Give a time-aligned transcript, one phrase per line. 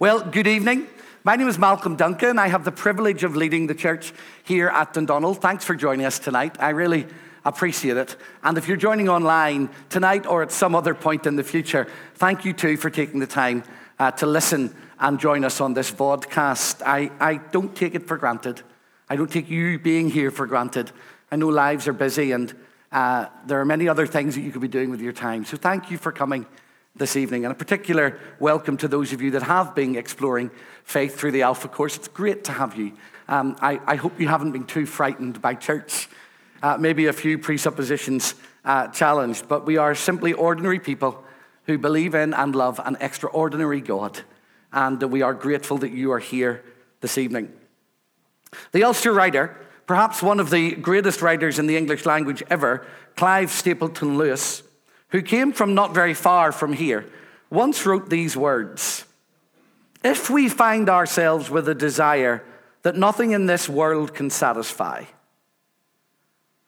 [0.00, 0.88] Well, good evening.
[1.22, 2.36] My name is Malcolm Duncan.
[2.36, 5.40] I have the privilege of leading the church here at Dundonald.
[5.40, 6.56] Thanks for joining us tonight.
[6.58, 7.06] I really
[7.44, 8.16] appreciate it.
[8.42, 11.86] And if you're joining online tonight or at some other point in the future,
[12.16, 13.62] thank you too for taking the time
[14.00, 16.82] uh, to listen and join us on this vodcast.
[16.84, 18.62] I, I don't take it for granted.
[19.08, 20.90] I don't take you being here for granted.
[21.30, 22.52] I know lives are busy and
[22.90, 25.44] uh, there are many other things that you could be doing with your time.
[25.44, 26.46] So thank you for coming
[26.96, 27.44] this evening.
[27.44, 30.52] And a particular welcome to those of you that have been exploring
[30.84, 31.96] faith through the Alpha course.
[31.96, 32.92] It's great to have you.
[33.26, 36.08] Um, I, I, hope you haven't been too frightened by church,
[36.62, 38.34] uh, maybe a few presuppositions
[38.64, 41.24] uh, challenged, but we are simply ordinary people
[41.64, 44.20] who believe in and love an extraordinary God.
[44.72, 46.62] And we are grateful that you are here
[47.00, 47.52] this evening.
[48.70, 49.56] The Ulster writer,
[49.86, 52.86] perhaps one of the greatest writers in the English language ever,
[53.16, 54.62] Clive Stapleton Lewis,
[55.08, 57.06] who came from not very far from here,
[57.50, 59.04] once wrote these words
[60.02, 62.42] If we find ourselves with a desire
[62.82, 65.04] that nothing in this world can satisfy,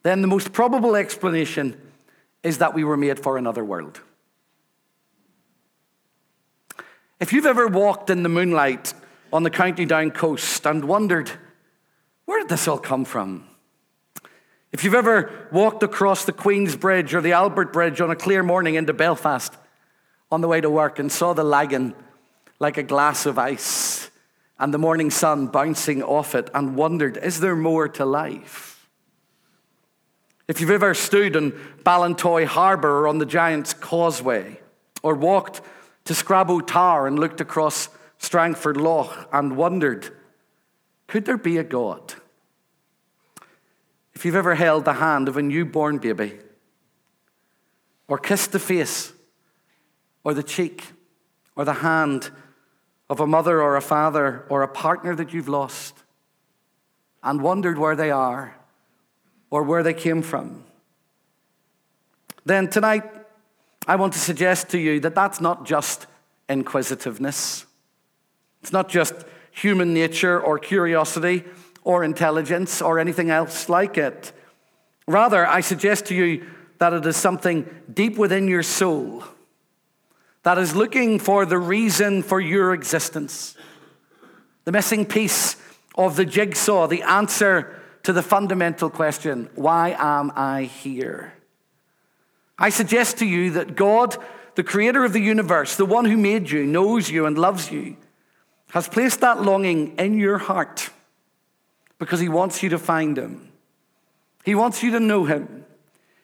[0.02, 1.80] then the most probable explanation
[2.42, 4.00] is that we were made for another world.
[7.18, 8.94] If you've ever walked in the moonlight
[9.32, 11.30] on the County Down coast and wondered,
[12.26, 13.48] where did this all come from?
[14.76, 18.42] If you've ever walked across the Queen's Bridge or the Albert Bridge on a clear
[18.42, 19.56] morning into Belfast
[20.30, 21.94] on the way to work and saw the Lagan
[22.58, 24.10] like a glass of ice
[24.58, 28.86] and the morning sun bouncing off it and wondered, is there more to life?
[30.46, 34.60] If you've ever stood in Ballintoy Harbour or on the Giant's Causeway
[35.02, 35.62] or walked
[36.04, 37.88] to Scrabo Tower and looked across
[38.18, 40.14] Strangford Lough and wondered,
[41.06, 42.12] could there be a God?
[44.26, 46.32] You've ever held the hand of a newborn baby,
[48.08, 49.12] or kissed the face,
[50.24, 50.82] or the cheek,
[51.54, 52.30] or the hand
[53.08, 56.02] of a mother or a father or a partner that you've lost,
[57.22, 58.56] and wondered where they are
[59.50, 60.64] or where they came from,
[62.44, 63.04] then tonight
[63.86, 66.08] I want to suggest to you that that's not just
[66.48, 67.64] inquisitiveness.
[68.60, 69.14] It's not just
[69.52, 71.44] human nature or curiosity
[71.86, 74.32] or intelligence or anything else like it.
[75.06, 76.44] Rather, I suggest to you
[76.78, 77.64] that it is something
[77.94, 79.22] deep within your soul
[80.42, 83.56] that is looking for the reason for your existence,
[84.64, 85.56] the missing piece
[85.96, 91.34] of the jigsaw, the answer to the fundamental question why am I here?
[92.58, 94.16] I suggest to you that God,
[94.56, 97.96] the creator of the universe, the one who made you, knows you, and loves you,
[98.70, 100.90] has placed that longing in your heart
[101.98, 103.52] because he wants you to find him.
[104.44, 105.64] He wants you to know him.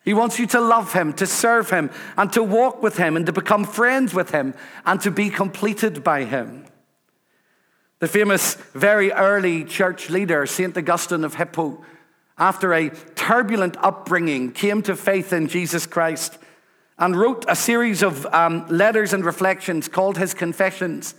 [0.05, 3.25] He wants you to love him, to serve him, and to walk with him, and
[3.27, 6.67] to become friends with him, and to be completed by him.
[8.01, 10.77] The famous, very early church leader, St.
[10.77, 11.85] Augustine of Hippo,
[12.37, 16.39] after a turbulent upbringing, came to faith in Jesus Christ
[16.99, 21.15] and wrote a series of um, letters and reflections called his Confessions.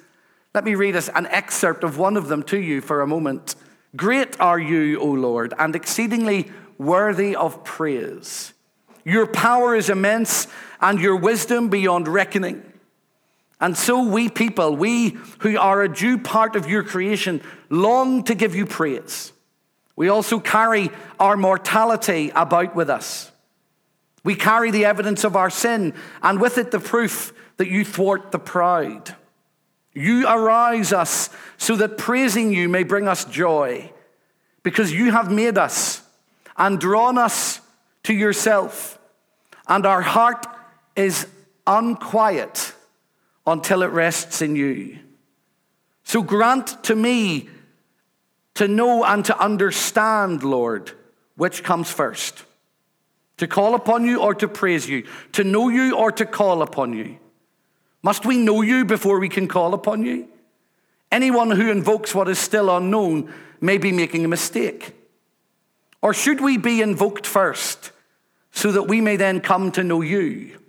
[0.53, 3.55] Let me read us an excerpt of one of them to you for a moment.
[3.95, 8.53] Great are you, O Lord, and exceedingly worthy of praise.
[9.05, 10.47] Your power is immense
[10.81, 12.63] and your wisdom beyond reckoning.
[13.61, 18.35] And so we people, we who are a due part of your creation, long to
[18.35, 19.31] give you praise.
[19.95, 20.89] We also carry
[21.19, 23.31] our mortality about with us.
[24.23, 28.31] We carry the evidence of our sin, and with it the proof that you thwart
[28.31, 29.15] the proud.
[29.93, 33.91] You arouse us so that praising you may bring us joy,
[34.63, 36.01] because you have made us
[36.57, 37.61] and drawn us
[38.03, 38.99] to yourself,
[39.67, 40.45] and our heart
[40.95, 41.27] is
[41.65, 42.73] unquiet
[43.45, 44.99] until it rests in you.
[46.03, 47.49] So grant to me
[48.55, 50.91] to know and to understand, Lord,
[51.35, 52.43] which comes first
[53.37, 56.93] to call upon you or to praise you, to know you or to call upon
[56.93, 57.17] you.
[58.03, 60.27] Must we know you before we can call upon you?
[61.09, 64.93] Anyone who invokes what is still unknown may be making a mistake.
[66.01, 67.91] Or should we be invoked first
[68.51, 70.59] so that we may then come to know you?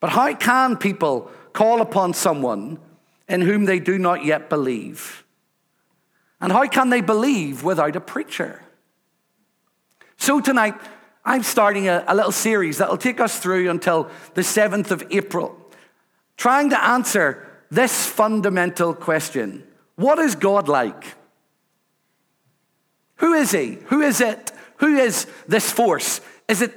[0.00, 2.78] But how can people call upon someone
[3.28, 5.24] in whom they do not yet believe?
[6.40, 8.62] And how can they believe without a preacher?
[10.16, 10.74] So tonight,
[11.24, 15.04] I'm starting a, a little series that will take us through until the 7th of
[15.10, 15.61] April
[16.42, 19.62] trying to answer this fundamental question
[19.94, 21.14] What is God like?
[23.18, 23.78] Who is He?
[23.86, 24.50] Who is it?
[24.78, 26.20] Who is this force?
[26.48, 26.74] Is it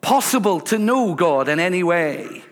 [0.00, 2.42] possible to know God in any way?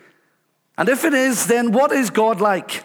[0.79, 2.85] And if it is, then what is God like?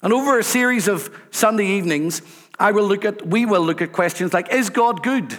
[0.00, 2.22] And over a series of Sunday evenings,
[2.60, 5.36] I will look at, we will look at questions like Is God good?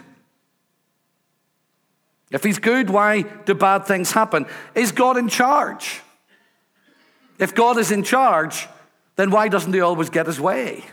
[2.32, 4.46] If He's good, why do bad things happen?
[4.76, 6.02] Is God in charge?
[7.40, 8.68] If God is in charge,
[9.16, 10.84] then why doesn't He always get His way?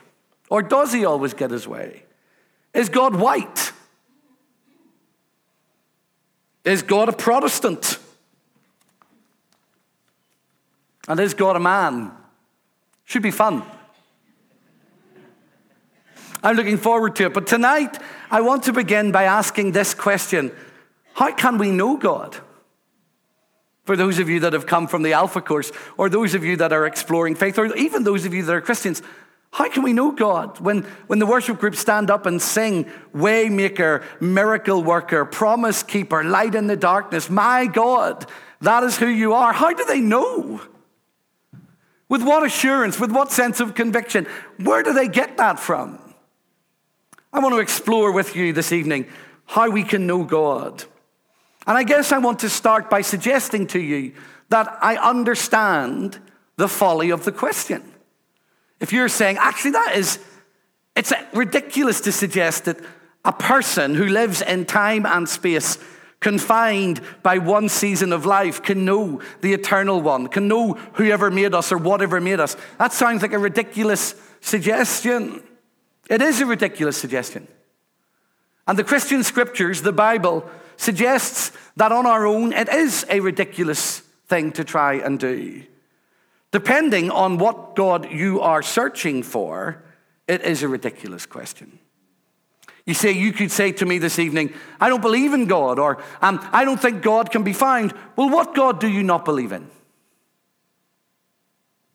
[0.49, 2.05] Or does He always get His way?
[2.73, 3.73] Is God white?
[6.65, 7.99] Is God a Protestant?
[11.09, 12.13] And is God a man?
[13.05, 13.63] Should be fun.
[16.43, 17.35] I'm looking forward to it.
[17.35, 17.99] But tonight,
[18.31, 20.53] I want to begin by asking this question
[21.15, 22.37] How can we know God?
[23.87, 26.57] For those of you that have come from the Alpha course, or those of you
[26.57, 29.01] that are exploring faith, or even those of you that are Christians,
[29.53, 30.59] how can we know God?
[30.59, 36.57] When, when the worship group stand up and sing, Waymaker, Miracle Worker, Promise Keeper, Light
[36.57, 38.27] in the Darkness, my God,
[38.61, 39.53] that is who you are.
[39.53, 40.61] How do they know?
[42.09, 42.99] With what assurance?
[42.99, 44.27] With what sense of conviction?
[44.59, 46.01] Where do they get that from?
[47.33, 49.07] I want to explore with you this evening
[49.45, 50.85] how we can know God.
[51.67, 54.13] And I guess I want to start by suggesting to you
[54.49, 56.19] that I understand
[56.57, 57.83] the folly of the question.
[58.81, 60.19] If you're saying, actually, that is,
[60.95, 62.79] it's ridiculous to suggest that
[63.25, 65.79] a person who lives in time and space
[66.21, 71.55] confined by one season of life, can know the eternal one, can know whoever made
[71.55, 72.57] us or whatever made us.
[72.79, 75.43] That sounds like a ridiculous suggestion.
[76.09, 77.47] It is a ridiculous suggestion.
[78.67, 84.01] And the Christian scriptures, the Bible, suggests that on our own it is a ridiculous
[84.27, 85.63] thing to try and do.
[86.53, 89.83] Depending on what God you are searching for,
[90.27, 91.79] it is a ridiculous question.
[92.85, 96.03] You say, you could say to me this evening, I don't believe in God, or
[96.23, 97.93] um, I don't think God can be found.
[98.15, 99.69] Well, what God do you not believe in?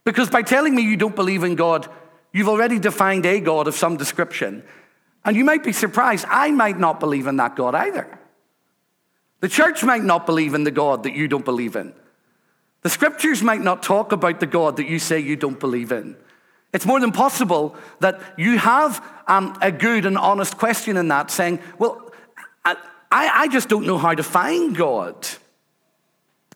[0.04, 1.88] Because by telling me you don't believe in God,
[2.34, 4.64] you've already defined a God of some description.
[5.24, 8.20] And you might be surprised, I might not believe in that God either.
[9.42, 11.94] The church might not believe in the God that you don't believe in.
[12.84, 16.16] The scriptures might not talk about the God that you say you don't believe in.
[16.74, 21.30] It's more than possible that you have um, a good and honest question in that,
[21.30, 22.12] saying, Well,
[23.12, 25.28] I, I just don't know how to find God.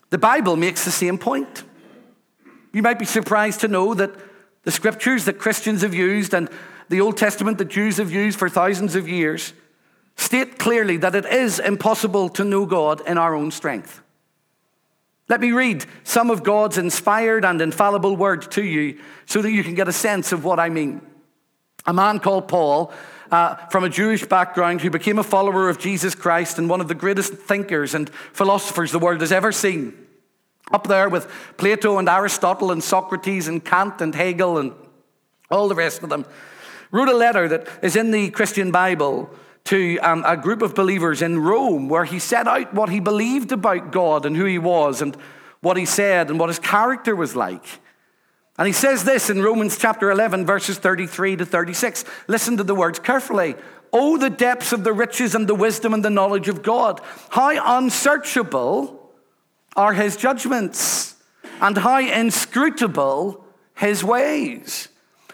[0.10, 1.64] The Bible makes the same point.
[2.72, 4.12] You might be surprised to know that
[4.64, 6.50] the scriptures that Christians have used and
[6.88, 9.54] the Old Testament that Jews have used for thousands of years
[10.16, 14.02] state clearly that it is impossible to know God in our own strength.
[15.28, 19.64] Let me read some of God's inspired and infallible words to you so that you
[19.64, 21.02] can get a sense of what I mean.
[21.88, 22.94] A man called Paul,
[23.32, 26.88] uh, from a Jewish background, who became a follower of Jesus Christ and one of
[26.88, 29.94] the greatest thinkers and philosophers the world has ever seen.
[30.72, 31.28] Up there with
[31.58, 34.74] Plato and Aristotle and Socrates and Kant and Hegel and
[35.50, 36.26] all the rest of them,
[36.92, 39.30] wrote a letter that is in the Christian Bible
[39.66, 43.52] to um, a group of believers in Rome where he set out what he believed
[43.52, 45.18] about God and who he was and
[45.62, 47.66] what he said and what his character was like.
[48.58, 52.06] And he says this in Romans chapter 11, verses 33 to 36.
[52.28, 53.56] Listen to the words carefully.
[53.92, 57.02] Oh, the depths of the riches and the wisdom and the knowledge of God.
[57.32, 59.12] How unsearchable
[59.76, 61.16] are his judgments,
[61.60, 63.44] and how inscrutable
[63.76, 64.88] his ways.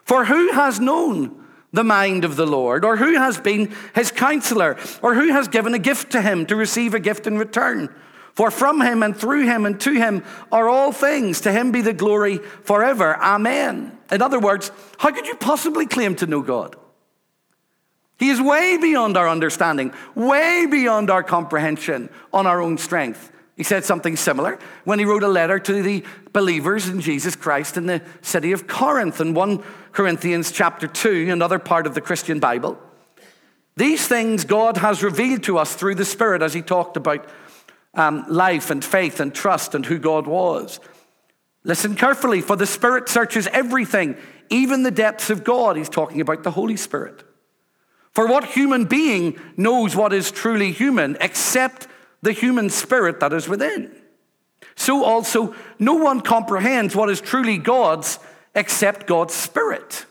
[0.03, 1.40] For who has known
[1.71, 2.85] the mind of the Lord?
[2.85, 4.77] Or who has been his counselor?
[5.01, 7.93] Or who has given a gift to him to receive a gift in return?
[8.33, 11.41] For from him and through him and to him are all things.
[11.41, 13.15] To him be the glory forever.
[13.17, 13.97] Amen.
[14.11, 16.75] In other words, how could you possibly claim to know God?
[18.17, 23.31] He is way beyond our understanding, way beyond our comprehension on our own strength.
[23.61, 26.03] He said something similar when he wrote a letter to the
[26.33, 31.59] believers in Jesus Christ in the city of Corinth in 1 Corinthians chapter 2, another
[31.59, 32.75] part of the Christian Bible.
[33.77, 37.29] These things God has revealed to us through the Spirit as he talked about
[37.93, 40.79] um, life and faith and trust and who God was.
[41.63, 44.17] Listen carefully, for the Spirit searches everything,
[44.49, 45.77] even the depths of God.
[45.77, 47.23] He's talking about the Holy Spirit.
[48.11, 51.87] For what human being knows what is truly human except
[52.21, 53.91] the human spirit that is within.
[54.75, 58.19] So also, no one comprehends what is truly God's
[58.55, 60.05] except God's Spirit.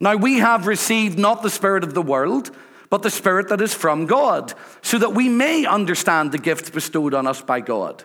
[0.00, 2.54] Now, we have received not the Spirit of the world,
[2.90, 4.52] but the Spirit that is from God,
[4.82, 8.04] so that we may understand the gifts bestowed on us by God.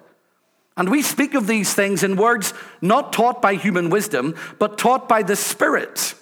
[0.78, 5.10] And we speak of these things in words not taught by human wisdom, but taught
[5.10, 6.16] by the Spirit,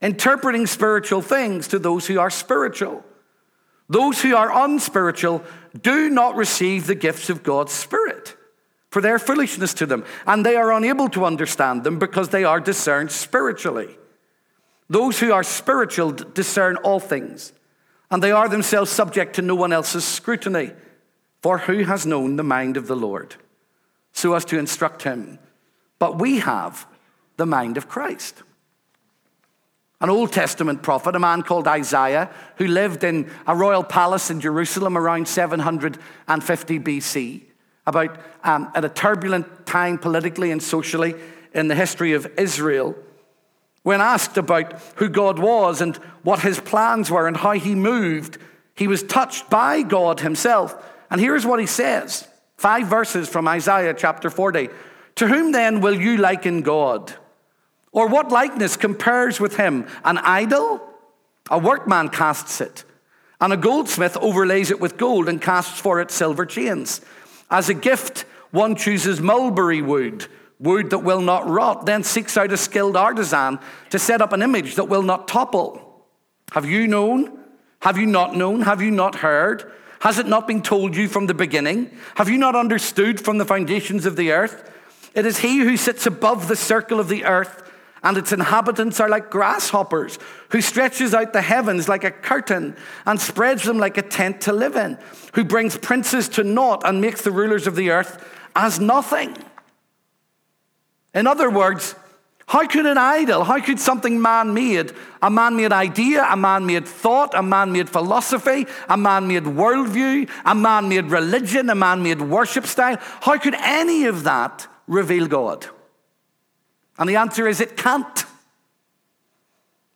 [0.00, 3.04] interpreting spiritual things to those who are spiritual.
[3.88, 5.44] Those who are unspiritual
[5.80, 8.36] do not receive the gifts of God's Spirit,
[8.90, 12.60] for their foolishness to them, and they are unable to understand them because they are
[12.60, 13.98] discerned spiritually.
[14.88, 17.52] Those who are spiritual discern all things,
[18.10, 20.72] and they are themselves subject to no one else's scrutiny.
[21.42, 23.34] For who has known the mind of the Lord
[24.12, 25.38] so as to instruct him?
[25.98, 26.86] But we have
[27.36, 28.42] the mind of Christ.
[30.00, 34.40] An Old Testament prophet, a man called Isaiah, who lived in a royal palace in
[34.40, 37.42] Jerusalem around 750 BC,
[37.86, 41.14] about um, at a turbulent time politically and socially
[41.54, 42.96] in the history of Israel.
[43.82, 48.38] When asked about who God was and what his plans were and how he moved,
[48.74, 50.74] he was touched by God himself.
[51.10, 54.68] And here's what he says five verses from Isaiah chapter 40.
[55.16, 57.14] To whom then will you liken God?
[57.94, 59.86] Or what likeness compares with him?
[60.04, 60.82] An idol?
[61.48, 62.84] A workman casts it,
[63.40, 67.00] and a goldsmith overlays it with gold and casts for it silver chains.
[67.50, 70.26] As a gift, one chooses mulberry wood,
[70.58, 73.60] wood that will not rot, then seeks out a skilled artisan
[73.90, 76.04] to set up an image that will not topple.
[76.52, 77.38] Have you known?
[77.80, 78.62] Have you not known?
[78.62, 79.70] Have you not heard?
[80.00, 81.90] Has it not been told you from the beginning?
[82.16, 84.70] Have you not understood from the foundations of the earth?
[85.14, 87.70] It is he who sits above the circle of the earth,
[88.04, 90.18] and its inhabitants are like grasshoppers,
[90.50, 94.52] who stretches out the heavens like a curtain and spreads them like a tent to
[94.52, 94.98] live in,
[95.32, 98.22] who brings princes to naught and makes the rulers of the earth
[98.54, 99.36] as nothing.
[101.14, 101.94] In other words,
[102.46, 104.92] how could an idol, how could something man made,
[105.22, 109.44] a man made idea, a man made thought, a man made philosophy, a man made
[109.44, 114.66] worldview, a man made religion, a man made worship style, how could any of that
[114.86, 115.66] reveal God?
[116.98, 118.24] And the answer is it can't.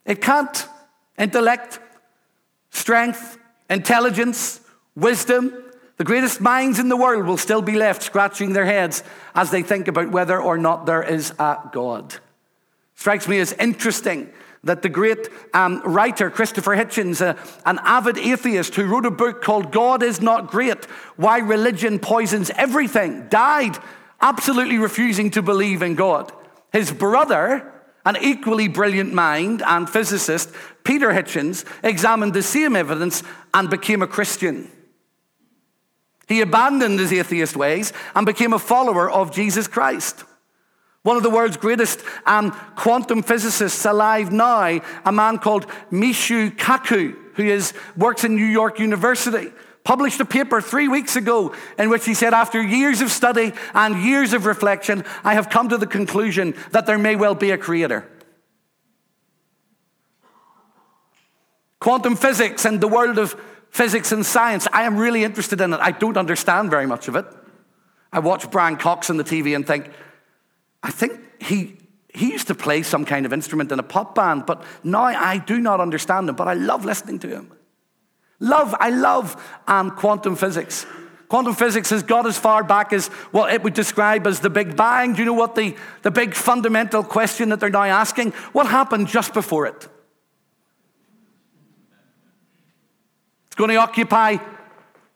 [0.05, 0.67] It can't.
[1.17, 1.81] Intellect,
[2.71, 3.39] strength,
[3.69, 4.61] intelligence,
[4.95, 5.53] wisdom,
[5.99, 9.03] the greatest minds in the world will still be left scratching their heads
[9.35, 12.15] as they think about whether or not there is a God.
[12.95, 14.31] Strikes me as interesting
[14.63, 17.37] that the great um, writer Christopher Hitchens, uh,
[17.67, 20.85] an avid atheist who wrote a book called God is Not Great
[21.17, 23.77] Why Religion Poisons Everything, died
[24.21, 26.33] absolutely refusing to believe in God.
[26.73, 27.73] His brother,
[28.05, 30.51] an equally brilliant mind and physicist,
[30.85, 33.23] Peter Hitchens, examined the same evidence
[33.55, 34.71] and became a Christian.
[36.29, 40.25] He abandoned his atheist ways and became a follower of Jesus Christ.
[41.03, 47.17] One of the world's greatest um, quantum physicists alive now, a man called Michio Kaku,
[47.35, 49.53] who is, works in New York University,
[49.89, 54.05] published a paper three weeks ago in which he said, After years of study and
[54.05, 57.57] years of reflection, I have come to the conclusion that there may well be a
[57.57, 58.07] creator.
[61.81, 63.35] Quantum physics and the world of
[63.71, 65.81] physics and science, I am really interested in it.
[65.81, 67.25] I don't understand very much of it.
[68.13, 69.91] I watch Brian Cox on the TV and think,
[70.83, 71.79] I think he,
[72.13, 75.39] he used to play some kind of instrument in a pop band, but now I
[75.39, 77.53] do not understand him, but I love listening to him.
[78.41, 80.87] Love, I love um, quantum physics.
[81.29, 84.77] Quantum physics has got as far back as what it would describe as the Big
[84.77, 85.13] Bang.
[85.13, 88.33] Do you know what the, the big fundamental question that they're now asking?
[88.53, 89.89] What happened just before it?
[93.47, 94.39] It's going to occupy.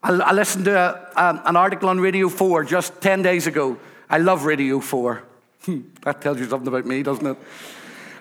[0.03, 3.79] I, I listened to a, um, an article on Radio 4 just 10 days ago.
[4.07, 5.23] I love Radio 4.
[6.03, 7.37] that tells you something about me, doesn't it?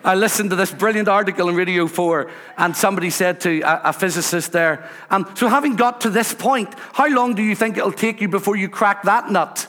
[0.05, 3.93] I listened to this brilliant article in Radio 4, and somebody said to a, a
[3.93, 7.93] physicist there, um, So, having got to this point, how long do you think it'll
[7.93, 9.69] take you before you crack that nut?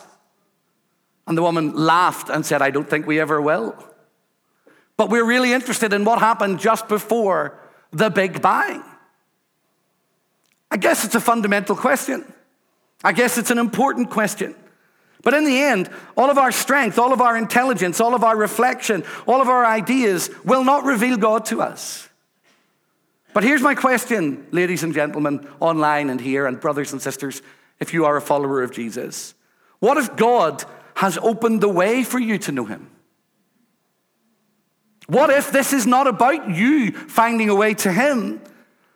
[1.27, 3.75] And the woman laughed and said, I don't think we ever will.
[4.97, 7.59] But we're really interested in what happened just before
[7.91, 8.83] the Big Bang.
[10.69, 12.25] I guess it's a fundamental question.
[13.03, 14.55] I guess it's an important question.
[15.23, 18.37] But in the end, all of our strength, all of our intelligence, all of our
[18.37, 22.09] reflection, all of our ideas will not reveal God to us.
[23.33, 27.41] But here's my question, ladies and gentlemen, online and here, and brothers and sisters,
[27.79, 29.33] if you are a follower of Jesus.
[29.79, 30.63] What if God
[30.95, 32.89] has opened the way for you to know Him?
[35.07, 38.41] What if this is not about you finding a way to Him,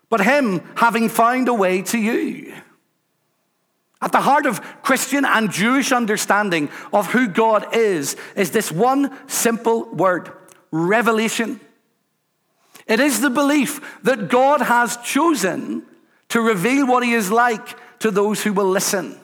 [0.09, 2.53] but Him having found a way to you?
[4.01, 9.17] At the heart of Christian and Jewish understanding of who God is, is this one
[9.27, 10.31] simple word
[10.71, 11.59] revelation.
[12.85, 15.83] It is the belief that God has chosen
[16.29, 19.19] to reveal what He is like to those who will listen.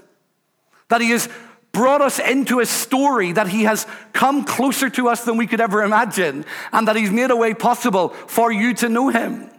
[0.90, 1.30] That He has
[1.72, 5.62] brought us into a story, that He has come closer to us than we could
[5.62, 9.50] ever imagine, and that He's made a way possible for you to know Him.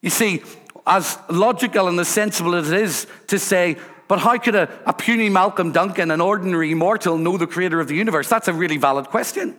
[0.00, 0.42] You see,
[0.86, 4.92] as logical and as sensible as it is to say, But how could a, a
[4.92, 8.28] puny Malcolm Duncan, an ordinary mortal, know the creator of the universe?
[8.28, 9.56] That's a really valid question.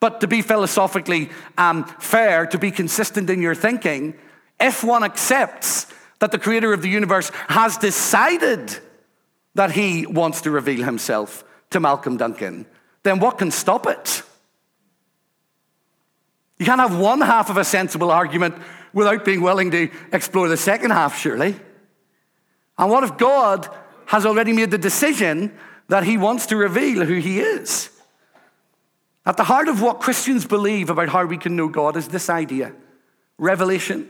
[0.00, 4.14] But to be philosophically um, fair, to be consistent in your thinking,
[4.58, 5.86] if one accepts
[6.18, 8.76] that the creator of the universe has decided
[9.54, 12.66] that he wants to reveal himself to Malcolm Duncan,
[13.02, 14.22] then what can stop it?
[16.58, 18.54] You can't have one half of a sensible argument
[18.92, 21.56] without being willing to explore the second half, surely.
[22.80, 23.68] And what if God
[24.06, 25.56] has already made the decision
[25.88, 27.90] that he wants to reveal who he is?
[29.26, 32.30] At the heart of what Christians believe about how we can know God is this
[32.30, 32.72] idea
[33.36, 34.08] revelation.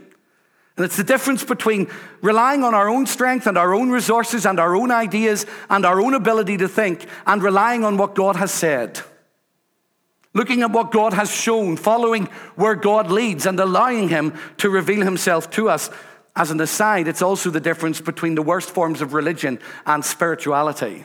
[0.76, 1.88] And it's the difference between
[2.22, 6.00] relying on our own strength and our own resources and our own ideas and our
[6.00, 9.00] own ability to think and relying on what God has said.
[10.32, 15.02] Looking at what God has shown, following where God leads and allowing Him to reveal
[15.02, 15.90] Himself to us.
[16.40, 21.04] As an aside, it's also the difference between the worst forms of religion and spirituality.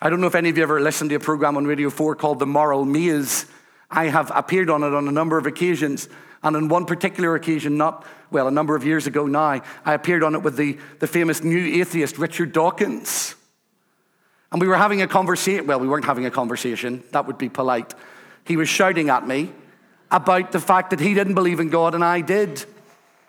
[0.00, 2.14] I don't know if any of you ever listened to a program on Radio 4
[2.14, 3.46] called The Moral Maze.
[3.90, 6.08] I have appeared on it on a number of occasions.
[6.44, 10.22] And on one particular occasion, not, well, a number of years ago now, I appeared
[10.22, 13.34] on it with the, the famous new atheist Richard Dawkins.
[14.52, 15.66] And we were having a conversation.
[15.66, 17.94] Well, we weren't having a conversation, that would be polite.
[18.44, 19.50] He was shouting at me
[20.08, 22.64] about the fact that he didn't believe in God and I did.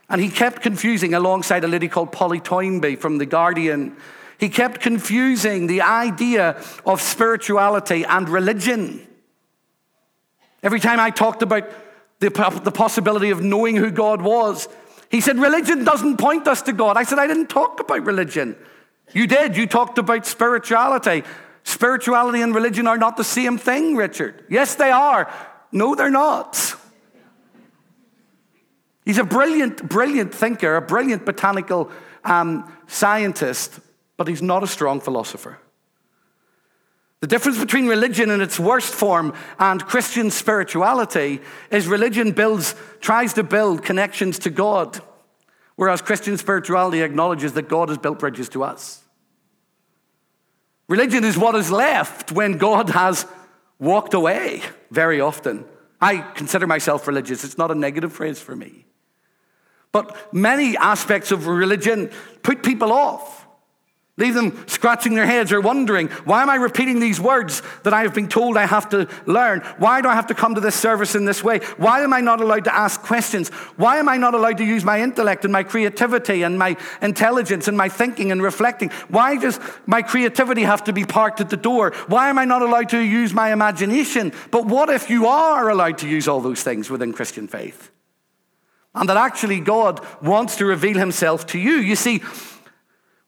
[0.09, 3.95] And he kept confusing alongside a lady called Polly Toynbee from The Guardian.
[4.39, 9.05] He kept confusing the idea of spirituality and religion.
[10.63, 11.69] Every time I talked about
[12.19, 12.29] the,
[12.63, 14.67] the possibility of knowing who God was,
[15.09, 16.97] he said, Religion doesn't point us to God.
[16.97, 18.55] I said, I didn't talk about religion.
[19.13, 19.57] You did.
[19.57, 21.23] You talked about spirituality.
[21.63, 24.45] Spirituality and religion are not the same thing, Richard.
[24.49, 25.31] Yes, they are.
[25.71, 26.75] No, they're not.
[29.09, 31.89] He's a brilliant, brilliant thinker, a brilliant botanical
[32.23, 33.79] um, scientist,
[34.17, 35.57] but he's not a strong philosopher.
[37.19, 43.33] The difference between religion in its worst form and Christian spirituality is religion builds, tries
[43.33, 45.01] to build connections to God.
[45.75, 49.03] Whereas Christian spirituality acknowledges that God has built bridges to us.
[50.87, 53.25] Religion is what is left when God has
[53.79, 55.65] walked away very often.
[55.99, 57.43] I consider myself religious.
[57.43, 58.85] It's not a negative phrase for me.
[59.91, 62.11] But many aspects of religion
[62.43, 63.39] put people off.
[64.19, 68.01] Leave them scratching their heads or wondering, why am I repeating these words that I
[68.01, 69.61] have been told I have to learn?
[69.77, 71.59] Why do I have to come to this service in this way?
[71.77, 73.47] Why am I not allowed to ask questions?
[73.77, 77.69] Why am I not allowed to use my intellect and my creativity and my intelligence
[77.69, 78.89] and my thinking and reflecting?
[79.07, 81.93] Why does my creativity have to be parked at the door?
[82.07, 84.33] Why am I not allowed to use my imagination?
[84.51, 87.89] But what if you are allowed to use all those things within Christian faith?
[88.95, 91.73] And that actually God wants to reveal himself to you.
[91.73, 92.21] You see,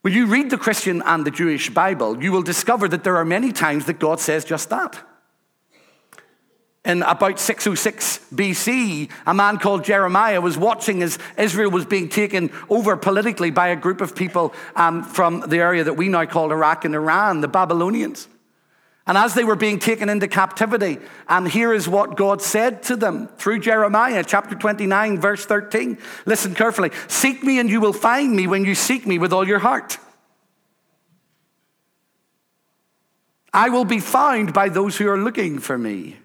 [0.01, 3.25] when you read the Christian and the Jewish Bible, you will discover that there are
[3.25, 4.97] many times that God says just that.
[6.83, 12.49] In about 606 BC, a man called Jeremiah was watching as Israel was being taken
[12.71, 16.51] over politically by a group of people um, from the area that we now call
[16.51, 18.27] Iraq and Iran, the Babylonians.
[19.11, 20.97] And as they were being taken into captivity,
[21.27, 25.97] and here is what God said to them through Jeremiah chapter 29, verse 13.
[26.25, 26.91] Listen carefully.
[27.09, 29.97] Seek me and you will find me when you seek me with all your heart.
[33.51, 36.15] I will be found by those who are looking for me.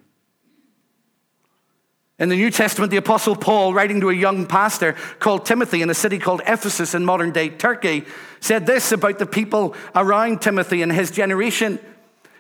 [2.21, 5.91] In the New Testament, the Apostle Paul, writing to a young pastor called Timothy in
[5.91, 8.05] a city called Ephesus in modern day Turkey,
[8.39, 11.81] said this about the people around Timothy and his generation.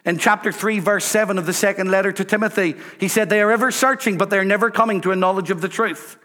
[0.06, 3.50] In chapter 3, verse 7 of the second letter to Timothy, he said, They are
[3.50, 6.16] ever searching, but they're never coming to a knowledge of the truth.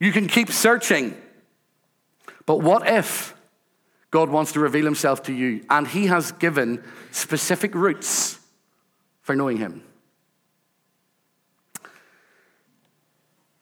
[0.00, 1.16] You can keep searching,
[2.46, 3.32] but what if
[4.10, 6.82] God wants to reveal himself to you and he has given
[7.12, 8.40] specific routes
[9.22, 9.84] for knowing him?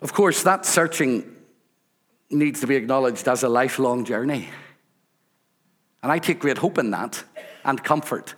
[0.01, 1.37] Of course, that searching
[2.31, 4.49] needs to be acknowledged as a lifelong journey.
[6.03, 7.23] And I take great hope in that
[7.63, 8.35] and comfort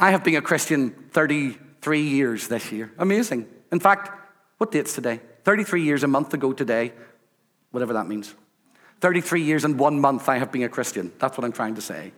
[0.00, 2.90] I have been a Christian 33 years this year.
[2.96, 3.46] Amazing.
[3.70, 4.10] In fact,
[4.56, 5.20] what date's today?
[5.44, 6.94] 33 years, a month ago today,
[7.70, 8.34] whatever that means.
[9.02, 11.12] 33 years and one month I have been a Christian.
[11.18, 12.12] That's what I'm trying to say.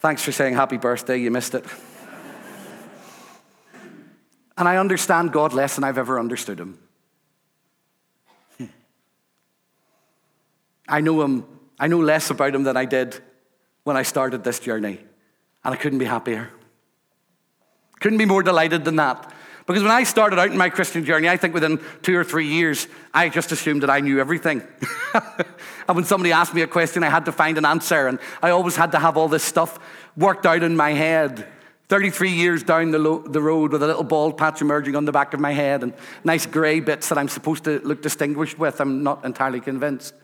[0.00, 1.16] Thanks for saying happy birthday.
[1.16, 1.64] You missed it.
[4.58, 6.78] and I understand God less than I've ever understood Him.
[10.86, 11.46] I know Him,
[11.78, 13.18] I know less about Him than I did
[13.84, 15.00] when I started this journey.
[15.64, 16.50] And I couldn't be happier.
[18.00, 19.32] Couldn't be more delighted than that.
[19.66, 22.48] Because when I started out in my Christian journey, I think within two or three
[22.48, 24.62] years, I just assumed that I knew everything.
[25.14, 28.08] and when somebody asked me a question, I had to find an answer.
[28.08, 29.78] And I always had to have all this stuff
[30.16, 31.46] worked out in my head.
[31.88, 35.12] 33 years down the, lo- the road with a little bald patch emerging on the
[35.12, 35.92] back of my head and
[36.24, 38.80] nice grey bits that I'm supposed to look distinguished with.
[38.80, 40.14] I'm not entirely convinced.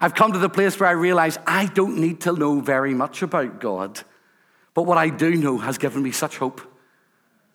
[0.00, 3.20] I've come to the place where I realize I don't need to know very much
[3.22, 4.00] about God.
[4.74, 6.60] But what I do know has given me such hope,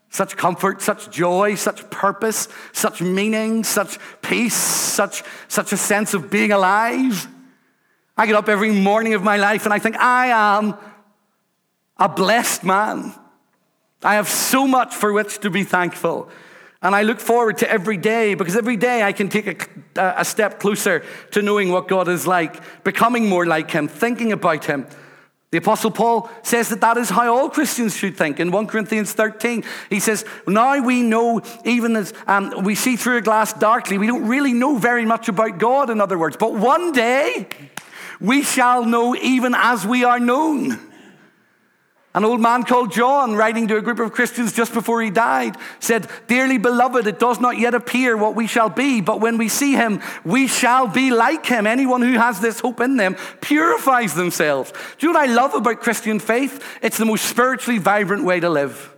[0.10, 6.30] such comfort, such joy, such purpose, such meaning, such peace, such, such a sense of
[6.30, 7.28] being alive.
[8.18, 10.76] I get up every morning of my life and I think, I am
[11.98, 13.14] a blessed man.
[14.04, 16.30] I have so much for which to be thankful.
[16.82, 19.48] And I look forward to every day because every day I can take
[19.98, 24.32] a, a, step closer to knowing what God is like, becoming more like Him, thinking
[24.32, 24.86] about Him.
[25.50, 28.42] The Apostle Paul says that that is how all Christians should think.
[28.42, 33.18] In 1 Corinthians 13, he says, Now we know, even as um, we see through
[33.18, 36.36] a glass darkly, we don't really know very much about God, in other words.
[36.36, 37.48] But one day
[38.20, 40.80] we shall know even as we are known.
[42.18, 45.56] An old man called John, writing to a group of Christians just before he died,
[45.80, 49.48] said, Dearly beloved, it does not yet appear what we shall be, but when we
[49.48, 51.68] see him, we shall be like him.
[51.68, 54.74] Anyone who has this hope in them purifies themselves.
[54.98, 56.64] Do you know what I love about Christian faith?
[56.82, 58.97] It's the most spiritually vibrant way to live.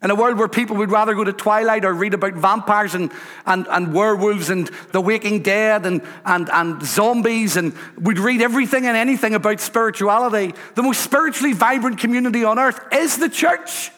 [0.00, 3.10] In a world where people would rather go to Twilight or read about vampires and,
[3.46, 8.86] and, and werewolves and the waking dead and, and, and zombies and would read everything
[8.86, 13.90] and anything about spirituality, the most spiritually vibrant community on earth is the church.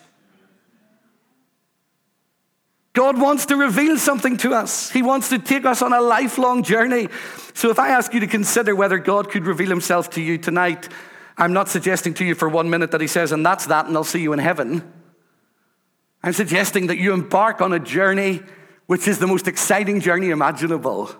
[2.94, 4.90] God wants to reveal something to us.
[4.90, 7.08] He wants to take us on a lifelong journey.
[7.52, 10.88] So if I ask you to consider whether God could reveal himself to you tonight,
[11.36, 13.96] I'm not suggesting to you for one minute that he says, and that's that, and
[13.96, 14.99] I'll see you in heaven.
[16.22, 18.42] I'm suggesting that you embark on a journey
[18.86, 21.10] which is the most exciting journey imaginable.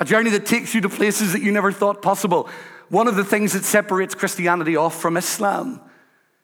[0.00, 2.48] A journey that takes you to places that you never thought possible.
[2.88, 5.80] One of the things that separates Christianity off from Islam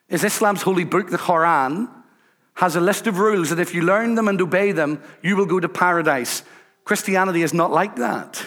[0.09, 1.88] is Islam's holy book, the Quran,
[2.55, 5.46] has a list of rules that if you learn them and obey them, you will
[5.46, 6.42] go to paradise.
[6.85, 8.44] Christianity is not like that.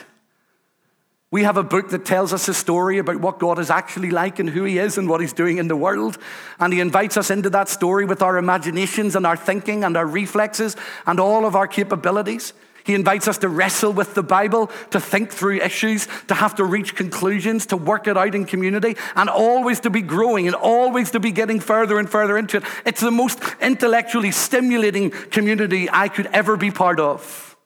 [1.29, 4.39] We have a book that tells us a story about what God is actually like
[4.39, 6.17] and who He is and what He's doing in the world.
[6.57, 10.05] And He invites us into that story with our imaginations and our thinking and our
[10.05, 12.53] reflexes and all of our capabilities.
[12.85, 16.63] He invites us to wrestle with the Bible, to think through issues, to have to
[16.63, 21.11] reach conclusions, to work it out in community, and always to be growing and always
[21.11, 22.63] to be getting further and further into it.
[22.85, 27.56] It's the most intellectually stimulating community I could ever be part of.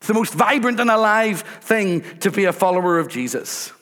[0.00, 3.72] It's the most vibrant and alive thing to be a follower of Jesus.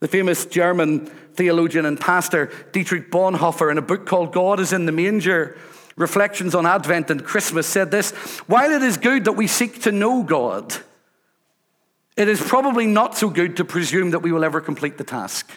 [0.00, 4.84] The famous German theologian and pastor Dietrich Bonhoeffer, in a book called God is in
[4.84, 5.56] the Manger
[5.96, 8.10] Reflections on Advent and Christmas, said this
[8.46, 10.76] While it is good that we seek to know God,
[12.14, 15.50] it is probably not so good to presume that we will ever complete the task.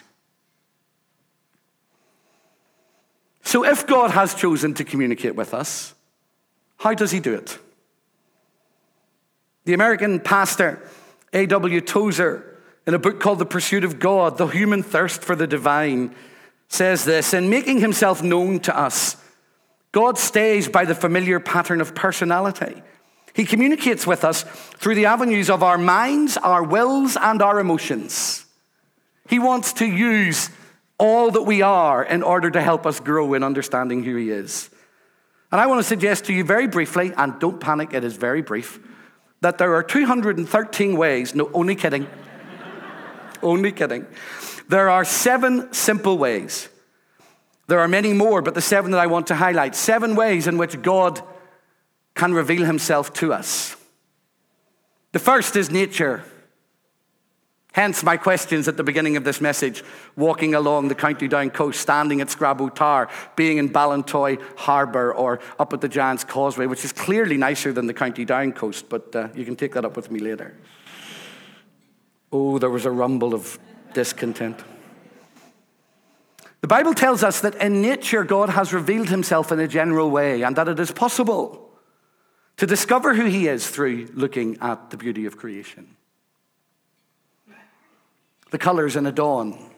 [3.42, 5.94] So, if God has chosen to communicate with us,
[6.78, 7.58] how does he do it?
[9.64, 10.80] The American pastor
[11.32, 11.80] A.W.
[11.82, 16.14] Tozer, in a book called The Pursuit of God, The Human Thirst for the Divine,
[16.68, 19.16] says this In making himself known to us,
[19.92, 22.82] God stays by the familiar pattern of personality.
[23.34, 28.46] He communicates with us through the avenues of our minds, our wills, and our emotions.
[29.28, 30.50] He wants to use
[30.98, 34.70] all that we are in order to help us grow in understanding who He is.
[35.52, 38.42] And I want to suggest to you very briefly, and don't panic, it is very
[38.42, 38.80] brief
[39.40, 42.06] that there are 213 ways, no, only kidding.
[43.42, 44.06] only kidding.
[44.68, 46.68] There are seven simple ways.
[47.66, 50.58] There are many more, but the seven that I want to highlight seven ways in
[50.58, 51.22] which God
[52.14, 53.76] can reveal himself to us.
[55.12, 56.24] The first is nature.
[57.72, 59.84] Hence my questions at the beginning of this message
[60.16, 65.38] walking along the County Down coast, standing at Scrabo Tower, being in Ballintoy Harbour, or
[65.58, 69.14] up at the Giant's Causeway, which is clearly nicer than the County Down coast, but
[69.14, 70.56] uh, you can take that up with me later.
[72.32, 73.58] Oh, there was a rumble of
[73.94, 74.58] discontent.
[76.60, 80.42] The Bible tells us that in nature, God has revealed himself in a general way
[80.42, 81.70] and that it is possible
[82.56, 85.96] to discover who he is through looking at the beauty of creation
[88.50, 89.70] the colors in a dawn.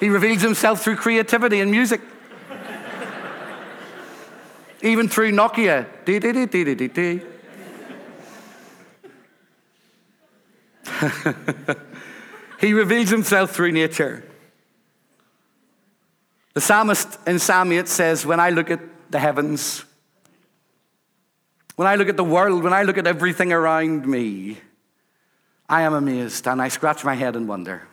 [0.00, 2.00] he reveals himself through creativity and music.
[4.82, 5.86] Even through Nokia.
[12.64, 14.24] He reveals himself through nature.
[16.54, 18.80] The psalmist in Psalm 8 says, When I look at
[19.10, 19.84] the heavens,
[21.76, 24.58] when I look at the world, when I look at everything around me,
[25.68, 27.86] I am amazed and I scratch my head and wonder.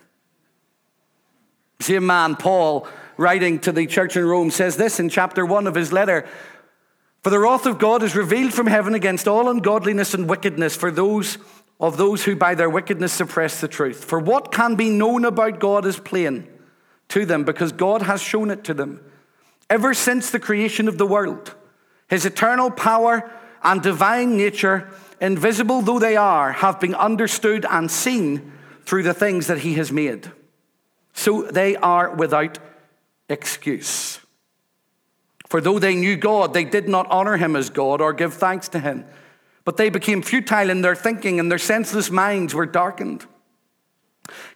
[1.80, 5.66] See, a man, Paul, writing to the church in Rome, says this in chapter 1
[5.66, 6.28] of his letter
[7.24, 10.92] For the wrath of God is revealed from heaven against all ungodliness and wickedness for
[10.92, 11.38] those
[11.80, 14.06] of those who by their wickedness suppress the truth.
[14.06, 16.48] For what can be known about God is plain
[17.10, 19.04] to them because God has shown it to them.
[19.68, 21.56] Ever since the creation of the world,
[22.08, 23.32] his eternal power
[23.64, 28.52] and divine nature, invisible though they are, have been understood and seen
[28.86, 30.32] through the things that he has made.
[31.14, 32.60] So they are without
[33.30, 34.20] excuse.
[35.48, 38.70] For though they knew God, they did not honor him as God or give thanks
[38.70, 39.06] to him.
[39.64, 43.26] But they became futile in their thinking, and their senseless minds were darkened.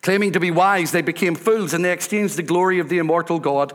[0.02, 3.40] Claiming to be wise, they became fools, and they exchanged the glory of the immortal
[3.40, 3.74] God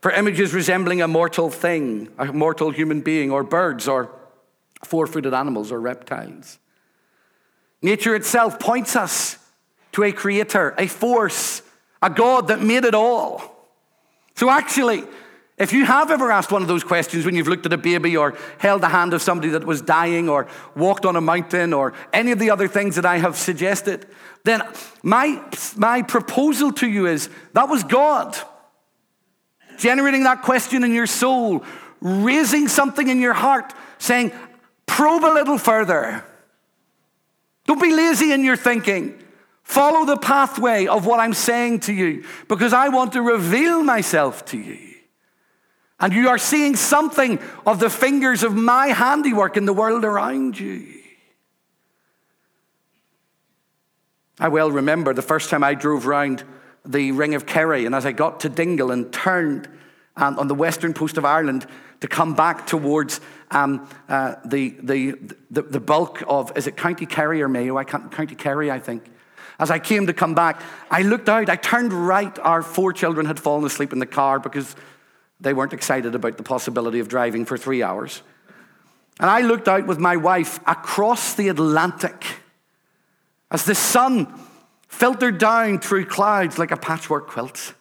[0.00, 4.10] for images resembling a mortal thing, a mortal human being, or birds, or
[4.86, 6.58] four footed animals, or reptiles.
[7.82, 9.38] Nature itself points us
[9.92, 11.62] to a creator, a force,
[12.02, 13.56] a God that made it all.
[14.34, 15.04] So, actually,
[15.58, 18.16] if you have ever asked one of those questions when you've looked at a baby
[18.16, 21.94] or held the hand of somebody that was dying or walked on a mountain or
[22.12, 24.06] any of the other things that I have suggested,
[24.44, 24.62] then
[25.02, 25.42] my,
[25.76, 28.36] my proposal to you is that was God
[29.78, 31.64] generating that question in your soul,
[32.00, 34.32] raising something in your heart, saying,
[34.96, 36.24] probe a little further.
[37.66, 39.22] Don't be lazy in your thinking.
[39.62, 44.46] Follow the pathway of what I'm saying to you because I want to reveal myself
[44.46, 44.94] to you.
[46.00, 50.58] And you are seeing something of the fingers of my handiwork in the world around
[50.58, 50.86] you.
[54.40, 56.42] I well remember the first time I drove round
[56.86, 59.68] the Ring of Kerry, and as I got to Dingle and turned
[60.16, 61.66] on the western coast of Ireland
[62.00, 65.14] to come back towards um, uh, the, the,
[65.50, 67.76] the, the, bulk of, is it County Kerry or Mayo?
[67.76, 69.04] I can't, County Kerry, I think.
[69.58, 72.36] As I came to come back, I looked out, I turned right.
[72.40, 74.76] Our four children had fallen asleep in the car because
[75.40, 78.22] they weren't excited about the possibility of driving for three hours.
[79.18, 82.24] And I looked out with my wife across the Atlantic
[83.50, 84.32] as the sun
[84.88, 87.74] filtered down through clouds like a patchwork quilt.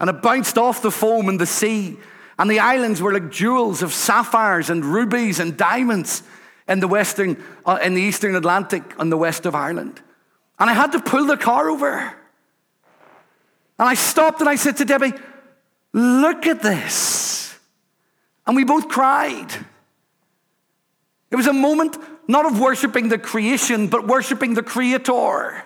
[0.00, 1.96] And it bounced off the foam in the sea.
[2.38, 6.22] And the islands were like jewels of sapphires and rubies and diamonds
[6.68, 10.00] in the, western, uh, in the eastern Atlantic on the west of Ireland.
[10.58, 11.96] And I had to pull the car over.
[13.78, 15.12] And I stopped and I said to Debbie,
[15.92, 17.56] Look at this.
[18.46, 19.48] And we both cried.
[21.30, 21.96] It was a moment
[22.28, 25.64] not of worshiping the creation, but worshiping the Creator.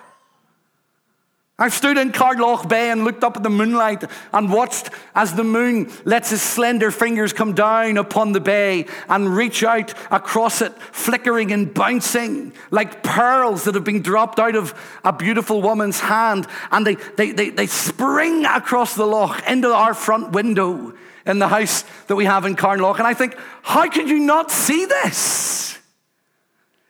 [1.63, 5.45] I stood in Carnlough Bay and looked up at the moonlight and watched as the
[5.45, 10.73] moon lets his slender fingers come down upon the bay and reach out across it,
[10.91, 16.47] flickering and bouncing like pearls that have been dropped out of a beautiful woman's hand.
[16.69, 20.93] And they, they, they, they spring across the loch into our front window
[21.25, 22.95] in the house that we have in Carnlough.
[22.95, 25.62] And I think, how could you not see this?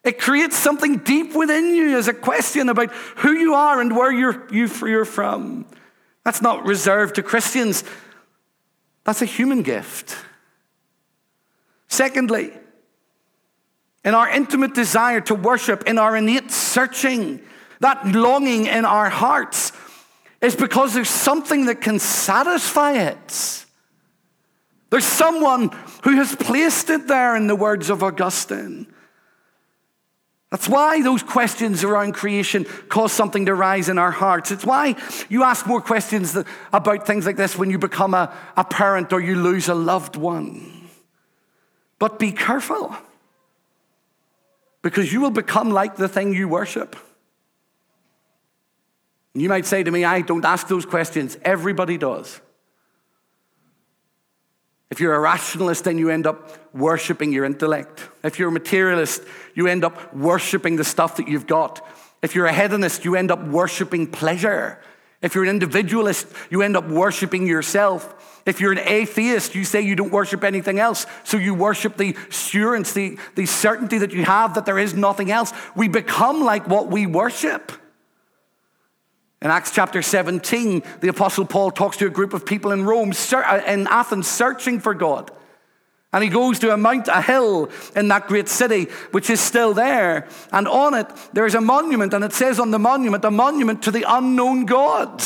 [0.03, 4.11] It creates something deep within you as a question about who you are and where
[4.11, 5.65] you're, you're from.
[6.25, 7.83] That's not reserved to Christians,
[9.03, 10.17] that's a human gift.
[11.87, 12.51] Secondly,
[14.03, 17.41] in our intimate desire to worship, in our innate searching,
[17.79, 19.71] that longing in our hearts
[20.41, 23.65] is because there's something that can satisfy it.
[24.89, 25.69] There's someone
[26.03, 28.87] who has placed it there, in the words of Augustine.
[30.53, 34.51] That's why those questions around creation cause something to rise in our hearts.
[34.51, 34.95] It's why
[35.27, 36.37] you ask more questions
[36.71, 40.15] about things like this when you become a, a parent or you lose a loved
[40.15, 40.87] one.
[41.97, 42.95] But be careful,
[44.83, 46.95] because you will become like the thing you worship.
[49.33, 51.35] You might say to me, I don't ask those questions.
[51.41, 52.39] Everybody does.
[54.93, 58.07] If you're a rationalist, then you end up worshiping your intellect.
[58.23, 59.23] If you're a materialist,
[59.55, 61.83] you end up worshiping the stuff that you've got.
[62.21, 64.79] If you're a hedonist, you end up worshiping pleasure.
[65.23, 68.43] If you're an individualist, you end up worshiping yourself.
[68.45, 71.07] If you're an atheist, you say you don't worship anything else.
[71.23, 75.31] So you worship the assurance, the, the certainty that you have that there is nothing
[75.31, 75.53] else.
[75.75, 77.71] We become like what we worship.
[79.43, 83.11] In Acts chapter 17, the Apostle Paul talks to a group of people in Rome,
[83.33, 85.31] uh, in Athens, searching for God.
[86.13, 89.73] And he goes to a mount, a hill in that great city, which is still
[89.73, 90.29] there.
[90.53, 93.91] And on it, there's a monument, and it says on the monument, a monument to
[93.91, 95.21] the unknown God.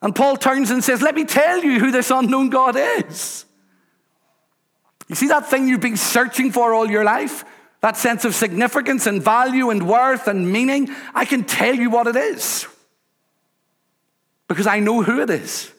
[0.00, 3.44] And Paul turns and says, Let me tell you who this unknown God is.
[5.08, 7.44] You see that thing you've been searching for all your life?
[7.80, 10.88] That sense of significance and value and worth and meaning?
[11.14, 12.66] I can tell you what it is
[14.48, 15.70] because I know who it is.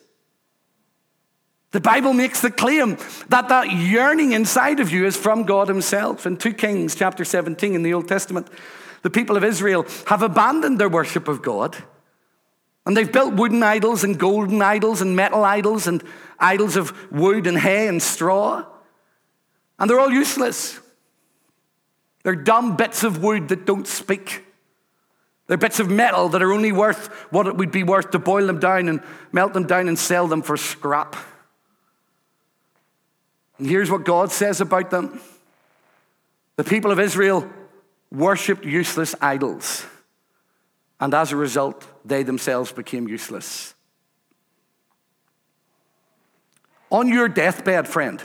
[1.72, 2.96] The Bible makes the claim
[3.28, 6.26] that that yearning inside of you is from God Himself.
[6.26, 8.48] In 2 Kings chapter 17 in the Old Testament,
[9.02, 11.76] the people of Israel have abandoned their worship of God.
[12.86, 16.02] And they've built wooden idols and golden idols and metal idols and
[16.40, 18.64] idols of wood and hay and straw.
[19.78, 20.79] And they're all useless.
[22.22, 24.44] They're dumb bits of wood that don't speak.
[25.46, 28.46] They're bits of metal that are only worth what it would be worth to boil
[28.46, 29.02] them down and
[29.32, 31.16] melt them down and sell them for scrap.
[33.58, 35.20] And here's what God says about them
[36.56, 37.48] the people of Israel
[38.12, 39.86] worshipped useless idols,
[41.00, 43.74] and as a result, they themselves became useless.
[46.90, 48.22] On your deathbed, friend,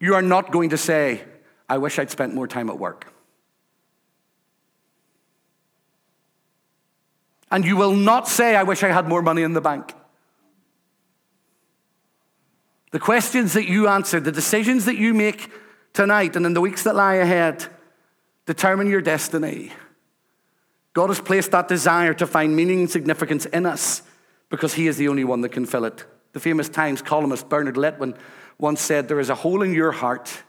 [0.00, 1.22] you are not going to say,
[1.68, 3.12] I wish I'd spent more time at work.
[7.50, 9.94] And you will not say, I wish I had more money in the bank.
[12.90, 15.50] The questions that you answer, the decisions that you make
[15.92, 17.66] tonight and in the weeks that lie ahead
[18.46, 19.72] determine your destiny.
[20.92, 24.02] God has placed that desire to find meaning and significance in us
[24.48, 26.04] because He is the only one that can fill it.
[26.32, 28.14] The famous Times columnist Bernard Levin
[28.58, 30.42] once said, There is a hole in your heart,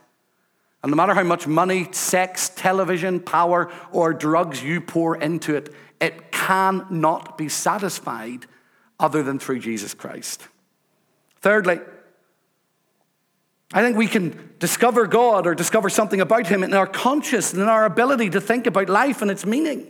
[0.86, 5.74] and no matter how much money, sex, television, power, or drugs you pour into it,
[6.00, 8.46] it cannot be satisfied
[9.00, 10.46] other than through Jesus Christ.
[11.40, 11.80] Thirdly,
[13.72, 17.60] I think we can discover God or discover something about Him in our conscious and
[17.60, 19.88] in our ability to think about life and its meaning.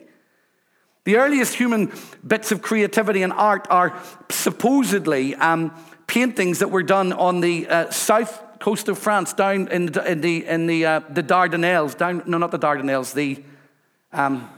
[1.05, 1.93] The earliest human
[2.27, 5.75] bits of creativity and art are supposedly um,
[6.07, 10.21] paintings that were done on the uh, south coast of France, down in, the, in
[10.21, 13.43] the, in the, uh, the Dardanelles, down, no, not the Dardanelles, the,
[14.13, 14.51] um,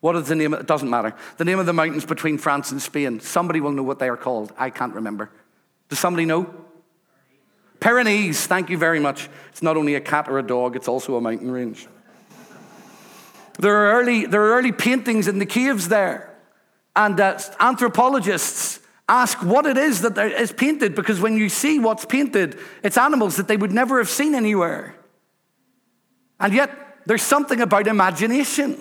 [0.00, 0.54] what is the name?
[0.54, 1.14] It doesn't matter.
[1.36, 3.20] The name of the mountains between France and Spain.
[3.20, 4.52] Somebody will know what they are called.
[4.58, 5.30] I can't remember.
[5.88, 6.52] Does somebody know?
[7.78, 9.28] Pyrenees, thank you very much.
[9.50, 11.86] It's not only a cat or a dog, it's also a mountain range.
[13.58, 16.34] There are early, there are early paintings in the caves there.
[16.94, 18.80] And uh, anthropologists
[19.12, 23.36] ask what it is that is painted because when you see what's painted, it's animals
[23.36, 24.96] that they would never have seen anywhere.
[26.40, 26.70] And yet,
[27.04, 28.76] there's something about imagination.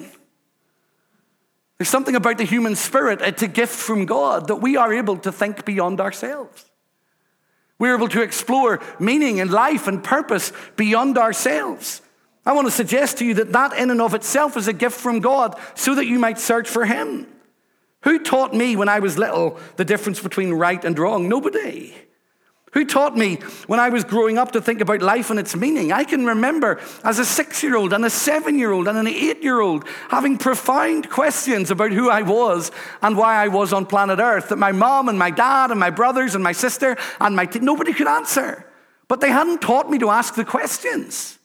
[1.77, 3.21] There's something about the human spirit.
[3.21, 6.63] It's a gift from God that we are able to think beyond ourselves.
[7.77, 12.01] We're able to explore meaning and life and purpose beyond ourselves.
[12.45, 14.99] I want to suggest to you that that in and of itself is a gift
[14.99, 17.27] from God so that you might search for Him.
[18.01, 21.29] Who taught me when I was little the difference between right and wrong?
[21.29, 21.95] Nobody.
[22.73, 23.35] Who taught me
[23.67, 25.91] when I was growing up to think about life and its meaning?
[25.91, 29.07] I can remember as a six year old and a seven year old and an
[29.07, 33.85] eight year old having profound questions about who I was and why I was on
[33.85, 37.35] planet Earth that my mom and my dad and my brothers and my sister and
[37.35, 38.65] my t- nobody could answer.
[39.09, 41.37] But they hadn't taught me to ask the questions.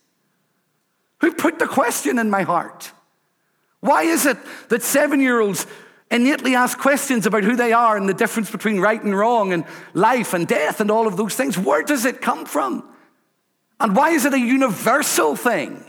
[1.23, 2.92] Who put the question in my heart?
[3.81, 4.38] Why is it
[4.69, 5.66] that seven year olds
[6.11, 9.64] innately ask questions about who they are and the difference between right and wrong and
[9.95, 11.59] life and death and all of those things.
[11.59, 12.88] Where does it come from?
[13.81, 15.85] And why is it a universal thing?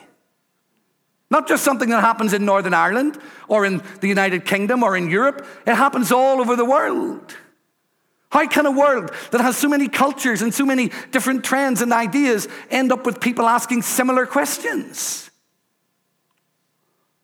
[1.30, 5.10] Not just something that happens in Northern Ireland or in the United Kingdom or in
[5.10, 7.36] Europe, it happens all over the world.
[8.30, 11.94] How can a world that has so many cultures and so many different trends and
[11.94, 15.30] ideas end up with people asking similar questions?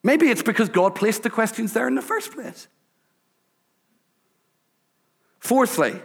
[0.01, 2.67] Maybe it's because God placed the questions there in the first place.
[5.43, 5.99] Fourthly,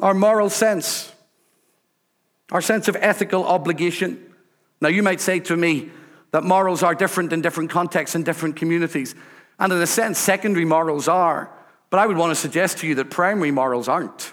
[0.00, 1.10] our moral sense,
[2.52, 4.34] our sense of ethical obligation.
[4.82, 5.88] Now, you might say to me
[6.30, 9.14] that morals are different in different contexts and different communities.
[9.58, 11.50] And in a sense, secondary morals are.
[11.88, 14.30] But I would want to suggest to you that primary morals aren't.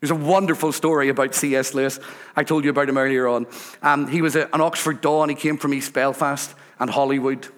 [0.00, 1.74] There's a wonderful story about C.S.
[1.74, 2.00] Lewis.
[2.34, 3.46] I told you about him earlier on.
[3.82, 5.28] Um, he was a, an Oxford Don.
[5.28, 7.48] He came from East Belfast and Holywood.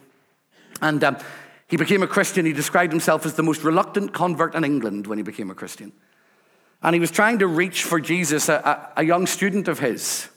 [0.83, 1.19] And um,
[1.71, 2.45] he became a Christian.
[2.45, 5.93] He described himself as the most reluctant convert in England when he became a Christian.
[6.83, 10.29] And he was trying to reach for Jesus, a, a, a young student of his.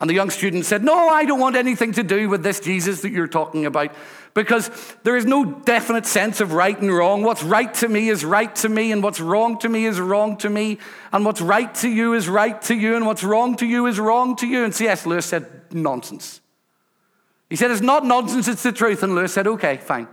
[0.00, 3.02] And the young student said, No, I don't want anything to do with this Jesus
[3.02, 3.94] that you're talking about
[4.34, 4.68] because
[5.04, 7.22] there is no definite sense of right and wrong.
[7.22, 10.36] What's right to me is right to me, and what's wrong to me is wrong
[10.38, 10.78] to me,
[11.12, 14.00] and what's right to you is right to you, and what's wrong to you is
[14.00, 14.64] wrong to you.
[14.64, 15.06] And C.S.
[15.06, 16.40] Lewis said, Nonsense.
[17.48, 19.04] He said, It's not nonsense, it's the truth.
[19.04, 20.08] And Lewis said, Okay, fine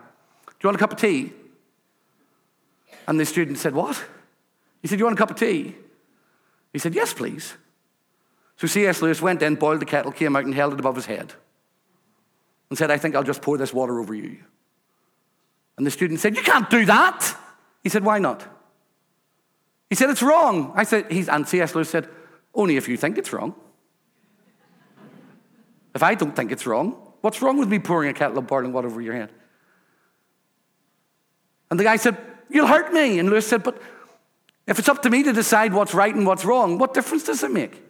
[0.63, 1.33] you want a cup of tea?
[3.07, 4.03] And the student said, What?
[4.81, 5.75] He said, You want a cup of tea?
[6.71, 7.53] He said, Yes, please.
[8.57, 9.01] So C.S.
[9.01, 11.33] Lewis went in, boiled the kettle, came out, and held it above his head
[12.73, 14.37] and said, I think I'll just pour this water over you.
[15.77, 17.37] And the student said, You can't do that.
[17.83, 18.43] He said, Why not?
[19.89, 20.71] He said, It's wrong.
[20.75, 21.75] I said, he's, and C.S.
[21.75, 22.07] Lewis said,
[22.53, 23.53] Only if you think it's wrong.
[25.95, 26.91] if I don't think it's wrong,
[27.21, 29.29] what's wrong with me pouring a kettle of boiling water over your head?
[31.73, 32.17] And the guy said,
[32.51, 33.17] You'll hurt me.
[33.17, 33.81] And Lewis said, But
[34.67, 37.41] if it's up to me to decide what's right and what's wrong, what difference does
[37.41, 37.81] it make?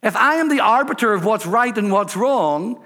[0.00, 2.80] If I am the arbiter of what's right and what's wrong,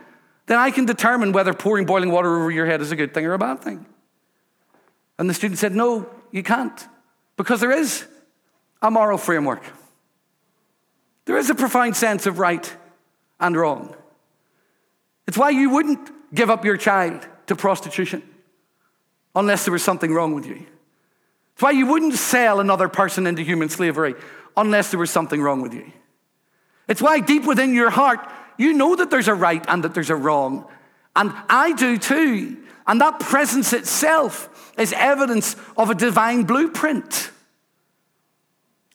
[0.47, 3.27] then I can determine whether pouring boiling water over your head is a good thing
[3.27, 3.85] or a bad thing.
[5.19, 6.89] And the student said, No, you can't,
[7.37, 8.07] because there is
[8.81, 9.63] a moral framework.
[11.27, 12.75] There is a profound sense of right
[13.39, 13.95] and wrong.
[15.29, 18.23] It's why you wouldn't give up your child to prostitution
[19.35, 20.67] unless there was something wrong with you.
[21.55, 24.15] It's why you wouldn't sell another person into human slavery
[24.57, 25.91] unless there was something wrong with you.
[26.89, 28.21] It's why deep within your heart,
[28.59, 30.67] you know that there's a right and that there's a wrong.
[31.15, 32.59] And I do too.
[32.87, 37.31] And that presence itself is evidence of a divine blueprint.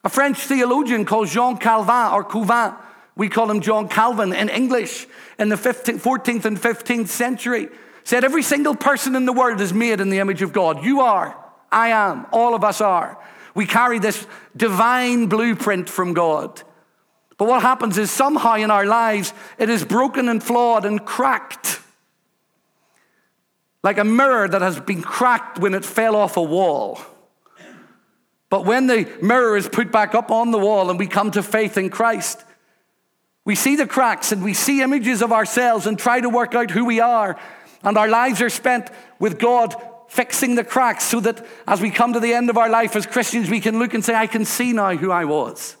[0.04, 2.74] A French theologian called Jean Calvin or Cauvin,
[3.16, 5.06] we call him John Calvin in English,
[5.38, 7.68] in the 15th, 14th and 15th century,
[8.08, 10.82] said every single person in the world is made in the image of God.
[10.82, 11.36] You are,
[11.70, 13.22] I am, all of us are.
[13.54, 16.62] We carry this divine blueprint from God.
[17.36, 21.80] But what happens is somehow in our lives, it is broken and flawed and cracked.
[23.82, 26.98] Like a mirror that has been cracked when it fell off a wall.
[28.48, 31.42] But when the mirror is put back up on the wall and we come to
[31.42, 32.42] faith in Christ,
[33.44, 36.70] we see the cracks and we see images of ourselves and try to work out
[36.70, 37.38] who we are.
[37.82, 39.74] And our lives are spent with God
[40.08, 43.06] fixing the cracks so that as we come to the end of our life as
[43.06, 45.76] Christians, we can look and say, I can see now who I was.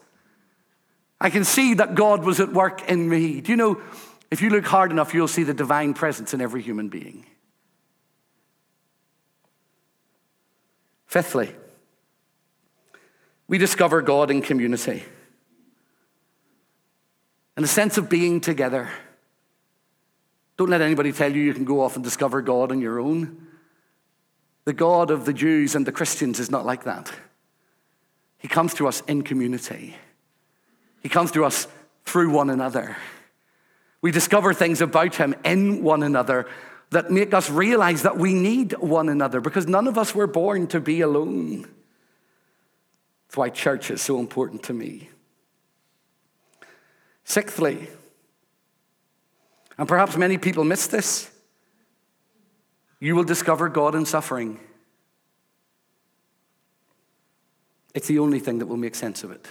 [1.20, 3.40] I can see that God was at work in me.
[3.40, 3.80] Do you know,
[4.30, 7.26] if you look hard enough, you'll see the divine presence in every human being.
[11.06, 11.54] Fifthly,
[13.48, 15.04] we discover God in community.
[17.56, 18.90] And a sense of being together.
[20.58, 23.46] Don't let anybody tell you you can go off and discover God on your own.
[24.64, 27.10] The God of the Jews and the Christians is not like that.
[28.38, 29.96] He comes to us in community.
[31.00, 31.68] He comes to us
[32.04, 32.96] through one another.
[34.02, 36.46] We discover things about Him in one another
[36.90, 40.66] that make us realize that we need one another because none of us were born
[40.68, 41.68] to be alone.
[43.28, 45.08] That's why church is so important to me.
[47.24, 47.88] Sixthly,
[49.78, 51.30] and perhaps many people miss this,
[53.00, 54.58] you will discover God in suffering.
[57.94, 59.46] It's the only thing that will make sense of it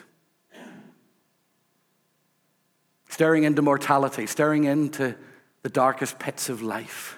[3.17, 5.15] staring into mortality, staring into
[5.63, 7.17] the darkest pits of life,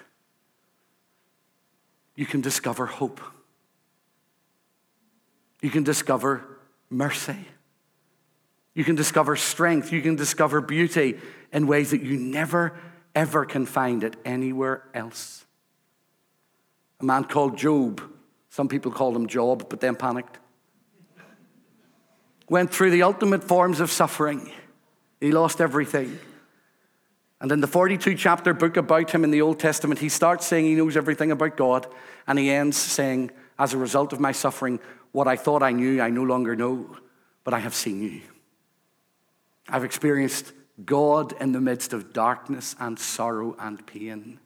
[2.14, 3.20] you can discover hope.
[5.60, 6.42] You can discover
[6.88, 7.36] mercy.
[8.72, 9.92] You can discover strength.
[9.92, 11.18] You can discover beauty
[11.52, 12.78] in ways that you never,
[13.14, 15.44] ever can find it anywhere else.
[17.00, 18.02] A man called Job,
[18.50, 20.38] some people called him Job, but then panicked,
[22.48, 24.50] went through the ultimate forms of suffering
[25.20, 26.18] he lost everything.
[27.40, 30.64] And in the 42 chapter book about him in the Old Testament, he starts saying
[30.64, 31.86] he knows everything about God,
[32.26, 34.78] and he ends saying, As a result of my suffering,
[35.12, 36.96] what I thought I knew, I no longer know,
[37.44, 38.20] but I have seen you.
[39.68, 40.52] I've experienced
[40.84, 44.38] God in the midst of darkness and sorrow and pain.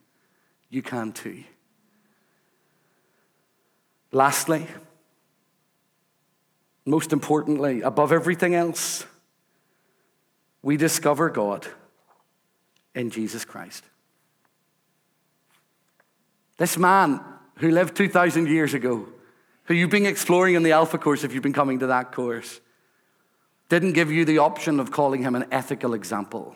[0.70, 1.44] You can too.
[4.12, 4.66] Lastly,
[6.86, 9.06] most importantly, above everything else,
[10.62, 11.66] we discover God
[12.94, 13.84] in Jesus Christ.
[16.56, 17.20] This man
[17.56, 19.06] who lived 2,000 years ago,
[19.64, 22.60] who you've been exploring in the Alpha course if you've been coming to that course,
[23.68, 26.54] didn't give you the option of calling him an ethical example.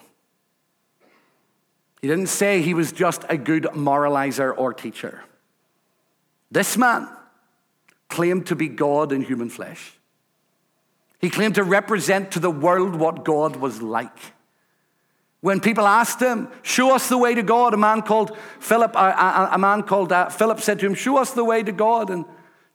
[2.00, 5.24] He didn't say he was just a good moralizer or teacher.
[6.50, 7.08] This man
[8.08, 9.94] claimed to be God in human flesh.
[11.18, 14.16] He claimed to represent to the world what God was like.
[15.40, 19.56] When people asked him, "Show us the way to God," a man called Philip, a,
[19.58, 22.24] man called uh, Philip said to him, "Show us the way to God," and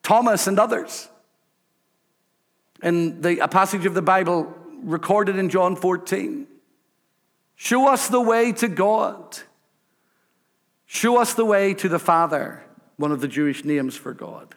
[0.02, 1.10] Thomas and others.
[2.84, 4.54] In the a passage of the Bible
[4.84, 6.46] recorded in John 14,
[7.56, 9.40] show us the way to God.
[10.86, 12.62] Show us the way to the Father,
[12.98, 14.54] one of the Jewish names for God.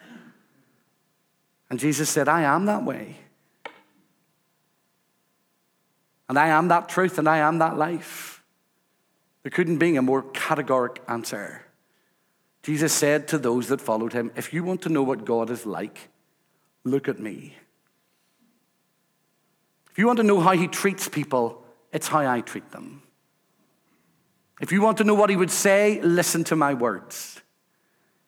[1.70, 3.16] And Jesus said, I am that way.
[6.28, 8.42] And I am that truth, and I am that life.
[9.44, 11.64] There couldn't be a more categoric answer.
[12.64, 15.64] Jesus said to those that followed him, If you want to know what God is
[15.64, 16.08] like,
[16.82, 17.54] look at me.
[19.97, 23.01] If you want to know how he treats people, it's how I treat them.
[24.61, 27.40] If you want to know what he would say, listen to my words.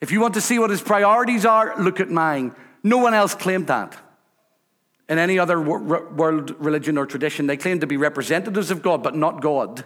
[0.00, 2.56] If you want to see what his priorities are, look at mine.
[2.82, 3.94] No one else claimed that.
[5.10, 9.14] In any other world religion or tradition, they claim to be representatives of God, but
[9.14, 9.84] not God.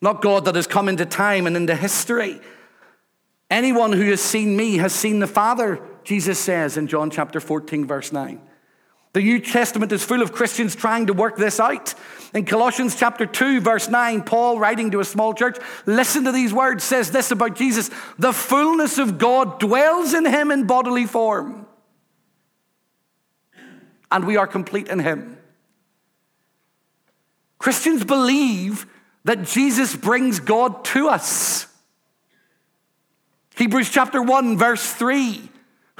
[0.00, 2.40] Not God that has come into time and into history.
[3.48, 7.86] Anyone who has seen me has seen the Father, Jesus says in John chapter 14,
[7.86, 8.40] verse 9.
[9.16, 11.94] The New Testament is full of Christians trying to work this out.
[12.34, 15.56] In Colossians chapter 2, verse 9, Paul, writing to a small church,
[15.86, 17.88] listen to these words, says this about Jesus
[18.18, 21.66] The fullness of God dwells in him in bodily form,
[24.10, 25.38] and we are complete in him.
[27.58, 28.86] Christians believe
[29.24, 31.66] that Jesus brings God to us.
[33.56, 35.48] Hebrews chapter 1, verse 3.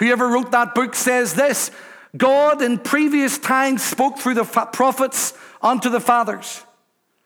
[0.00, 1.70] Whoever wrote that book says this
[2.16, 6.62] God in previous times spoke through the prophets unto the fathers,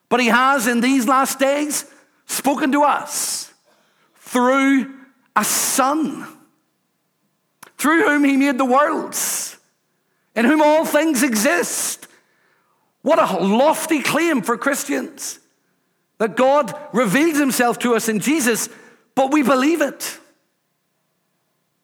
[0.08, 1.84] but he has in these last days
[2.26, 3.52] spoken to us
[4.16, 4.94] through
[5.36, 6.26] a son,
[7.76, 9.56] through whom he made the worlds,
[10.34, 12.06] in whom all things exist.
[13.02, 15.38] What a lofty claim for Christians
[16.18, 18.68] that God reveals himself to us in Jesus,
[19.14, 20.18] but we believe it.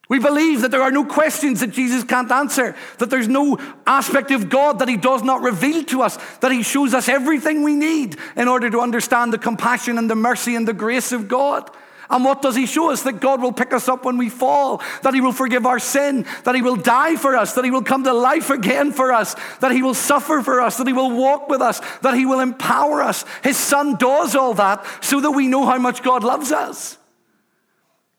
[0.09, 4.31] We believe that there are no questions that Jesus can't answer, that there's no aspect
[4.31, 7.75] of God that He does not reveal to us, that He shows us everything we
[7.75, 11.69] need in order to understand the compassion and the mercy and the grace of God.
[12.09, 13.03] And what does He show us?
[13.03, 16.25] That God will pick us up when we fall, that He will forgive our sin,
[16.45, 19.35] that He will die for us, that He will come to life again for us,
[19.61, 22.39] that He will suffer for us, that He will walk with us, that He will
[22.39, 23.25] empower us.
[23.43, 26.97] His Son does all that so that we know how much God loves us.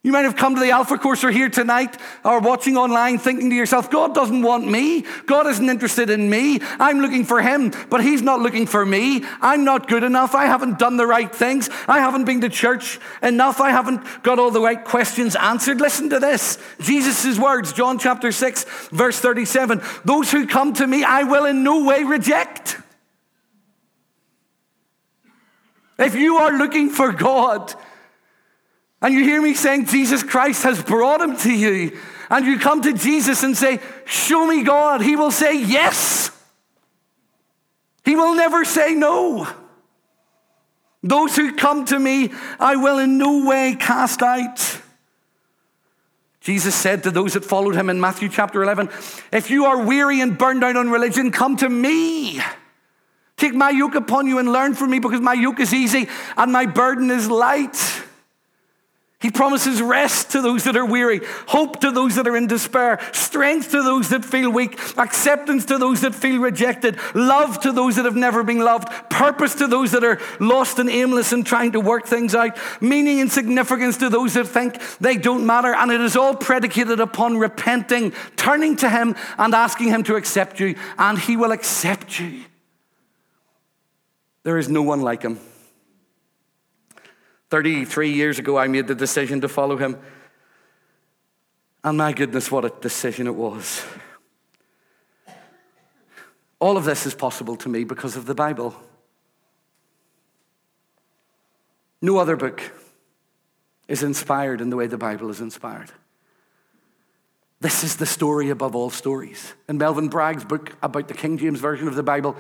[0.07, 3.49] You might have come to the Alpha course or here tonight or watching online thinking
[3.49, 5.03] to yourself, God doesn't want me.
[5.25, 6.61] God isn't interested in me.
[6.79, 9.25] I'm looking for Him, but He's not looking for me.
[9.41, 10.33] I'm not good enough.
[10.33, 11.69] I haven't done the right things.
[11.89, 13.59] I haven't been to church enough.
[13.59, 15.81] I haven't got all the right questions answered.
[15.81, 21.03] Listen to this Jesus' words, John chapter 6, verse 37 Those who come to me,
[21.03, 22.79] I will in no way reject.
[25.99, 27.75] If you are looking for God,
[29.01, 31.97] and you hear me saying Jesus Christ has brought him to you,
[32.29, 36.31] and you come to Jesus and say, Show me God, he will say yes.
[38.03, 39.47] He will never say no.
[41.03, 44.81] Those who come to me, I will in no way cast out.
[46.41, 48.89] Jesus said to those that followed him in Matthew chapter 11,
[49.31, 52.41] If you are weary and burned out on religion, come to me.
[53.35, 56.51] Take my yoke upon you and learn from me, because my yoke is easy and
[56.51, 58.03] my burden is light.
[59.19, 62.99] He promises rest to those that are weary, hope to those that are in despair,
[63.13, 67.95] strength to those that feel weak, acceptance to those that feel rejected, love to those
[67.95, 71.71] that have never been loved, purpose to those that are lost and aimless and trying
[71.71, 75.73] to work things out, meaning and significance to those that think they don't matter.
[75.73, 80.59] And it is all predicated upon repenting, turning to Him, and asking Him to accept
[80.59, 82.43] you, and He will accept you.
[84.43, 85.39] There is no one like Him.
[87.49, 89.97] 33 years ago, I made the decision to follow him.
[91.83, 93.85] And my goodness, what a decision it was.
[96.59, 98.75] All of this is possible to me because of the Bible.
[102.01, 102.61] No other book
[103.87, 105.91] is inspired in the way the Bible is inspired.
[107.59, 109.53] This is the story above all stories.
[109.67, 112.35] In Melvin Bragg's book about the King James Version of the Bible,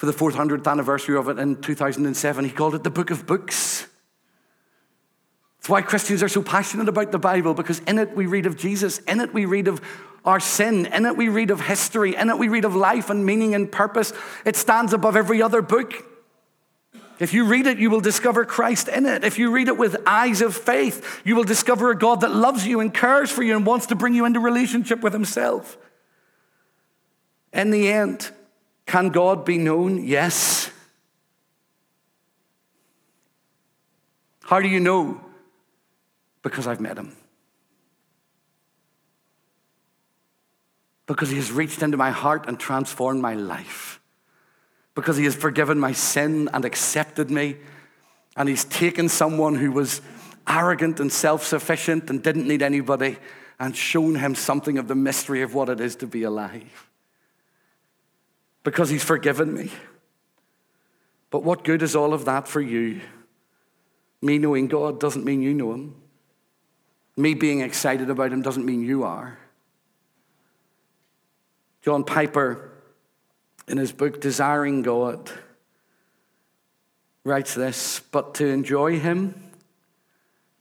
[0.00, 2.46] for the 400th anniversary of it in 2007.
[2.46, 3.86] He called it the Book of Books.
[5.58, 8.56] It's why Christians are so passionate about the Bible because in it we read of
[8.56, 9.82] Jesus, in it we read of
[10.24, 13.26] our sin, in it we read of history, in it we read of life and
[13.26, 14.14] meaning and purpose.
[14.46, 15.92] It stands above every other book.
[17.18, 19.22] If you read it, you will discover Christ in it.
[19.22, 22.66] If you read it with eyes of faith, you will discover a God that loves
[22.66, 25.76] you and cares for you and wants to bring you into relationship with Himself.
[27.52, 28.30] In the end,
[28.90, 30.04] can God be known?
[30.04, 30.68] Yes.
[34.42, 35.20] How do you know?
[36.42, 37.16] Because I've met him.
[41.06, 44.00] Because he has reached into my heart and transformed my life.
[44.96, 47.58] Because he has forgiven my sin and accepted me.
[48.36, 50.00] And he's taken someone who was
[50.48, 53.18] arrogant and self sufficient and didn't need anybody
[53.60, 56.89] and shown him something of the mystery of what it is to be alive.
[58.62, 59.70] Because he's forgiven me.
[61.30, 63.00] But what good is all of that for you?
[64.20, 65.94] Me knowing God doesn't mean you know him.
[67.16, 69.38] Me being excited about him doesn't mean you are.
[71.82, 72.70] John Piper,
[73.66, 75.30] in his book Desiring God,
[77.24, 79.50] writes this But to enjoy him,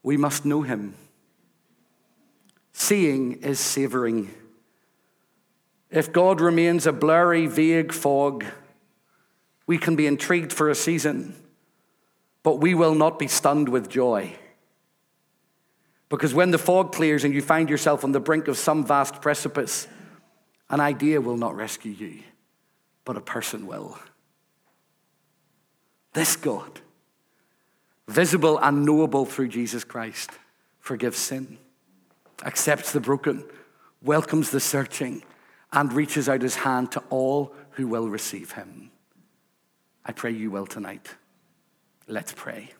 [0.03, 0.95] we must know him.
[2.71, 4.33] Seeing is savoring.
[5.89, 8.45] If God remains a blurry, vague fog,
[9.65, 11.35] we can be intrigued for a season,
[12.43, 14.35] but we will not be stunned with joy.
[16.09, 19.21] Because when the fog clears and you find yourself on the brink of some vast
[19.21, 19.87] precipice,
[20.69, 22.23] an idea will not rescue you,
[23.05, 23.97] but a person will.
[26.13, 26.81] This God,
[28.07, 30.31] visible and knowable through Jesus Christ,
[30.79, 31.59] forgives sin
[32.45, 33.43] accepts the broken,
[34.01, 35.23] welcomes the searching,
[35.71, 38.91] and reaches out his hand to all who will receive him.
[40.05, 41.15] I pray you will tonight.
[42.07, 42.71] Let's pray.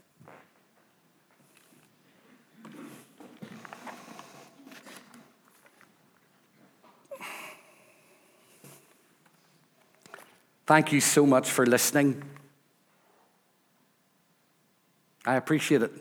[10.66, 12.24] Thank you so much for listening.
[15.26, 15.92] I appreciate it.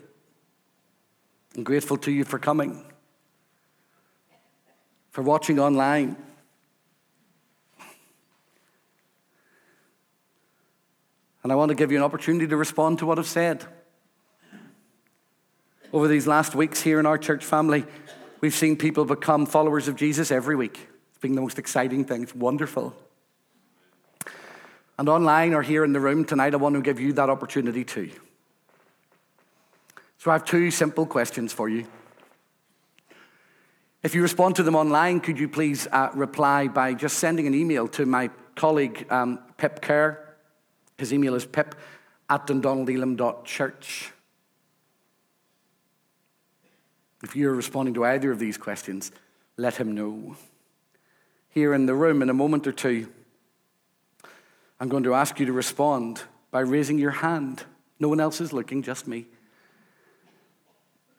[1.57, 2.85] I'm grateful to you for coming
[5.19, 6.17] for watching online.
[11.49, 13.65] And I want to give you an opportunity to respond to what I've said.
[15.95, 17.87] Over these last weeks here in our church family,
[18.43, 20.89] we've seen people become followers of Jesus every week.
[21.09, 22.23] It's been the most exciting thing.
[22.23, 22.95] It's wonderful.
[24.99, 27.83] And online or here in the room tonight, I want to give you that opportunity
[27.83, 28.11] too.
[30.19, 31.87] So I have two simple questions for you.
[34.03, 37.55] If you respond to them online, could you please uh, reply by just sending an
[37.55, 40.28] email to my colleague, um, Pip Kerr?
[40.99, 41.77] His email is pip
[42.29, 44.13] at dundonaldelim.church.
[47.23, 49.11] If you're responding to either of these questions,
[49.57, 50.37] let him know.
[51.51, 53.09] Here in the room, in a moment or two,
[54.81, 57.65] I'm going to ask you to respond by raising your hand.
[57.99, 59.27] No one else is looking, just me.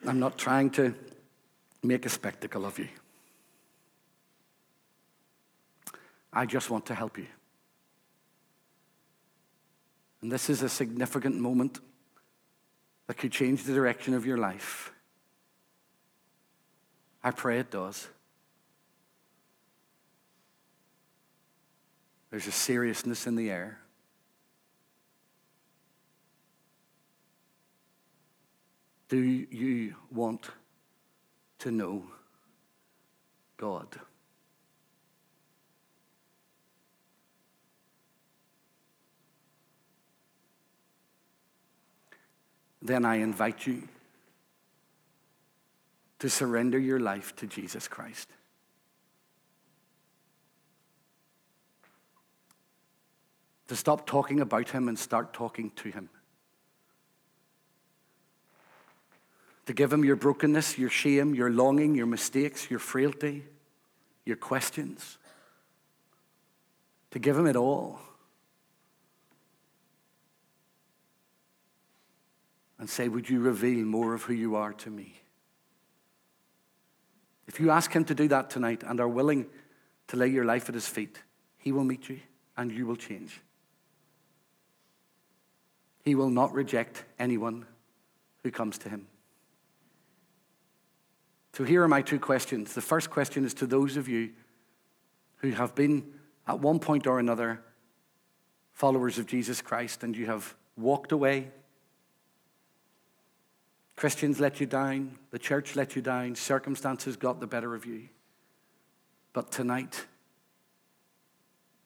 [0.08, 0.94] I'm not trying to
[1.84, 2.88] make a spectacle of you.
[6.32, 7.26] I just want to help you.
[10.22, 11.80] And this is a significant moment
[13.08, 14.92] that could change the direction of your life.
[17.24, 18.08] I pray it does.
[22.30, 23.80] There's a seriousness in the air.
[29.08, 30.50] Do you want
[31.60, 32.04] to know
[33.60, 34.00] God.
[42.82, 43.88] Then I invite you
[46.20, 48.30] to surrender your life to Jesus Christ.
[53.68, 56.10] To stop talking about Him and start talking to Him.
[59.70, 63.44] to give him your brokenness, your shame, your longing, your mistakes, your frailty,
[64.26, 65.20] your questions.
[67.12, 68.00] To give him it all.
[72.80, 75.16] And say, Would you reveal more of who you are to me?
[77.48, 79.48] If you ask him to do that tonight and are willing
[80.08, 81.22] to lay your life at his feet,
[81.58, 82.20] he will meet you
[82.56, 83.42] and you will change.
[86.04, 87.66] He will not reject anyone
[88.44, 89.08] who comes to him.
[91.54, 92.74] So here are my two questions.
[92.74, 94.32] The first question is to those of you
[95.38, 96.06] who have been,
[96.48, 97.62] at one point or another,
[98.72, 101.52] followers of Jesus Christ and you have walked away.
[104.00, 108.08] Christians let you down, the church let you down, circumstances got the better of you.
[109.34, 110.06] But tonight,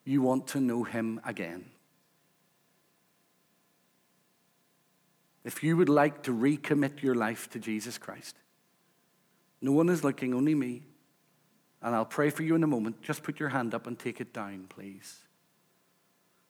[0.06, 1.66] you want to know Him again.
[5.44, 8.36] If you would like to recommit your life to Jesus Christ,
[9.60, 10.84] no one is looking, only me.
[11.82, 13.02] And I'll pray for you in a moment.
[13.02, 15.18] Just put your hand up and take it down, please.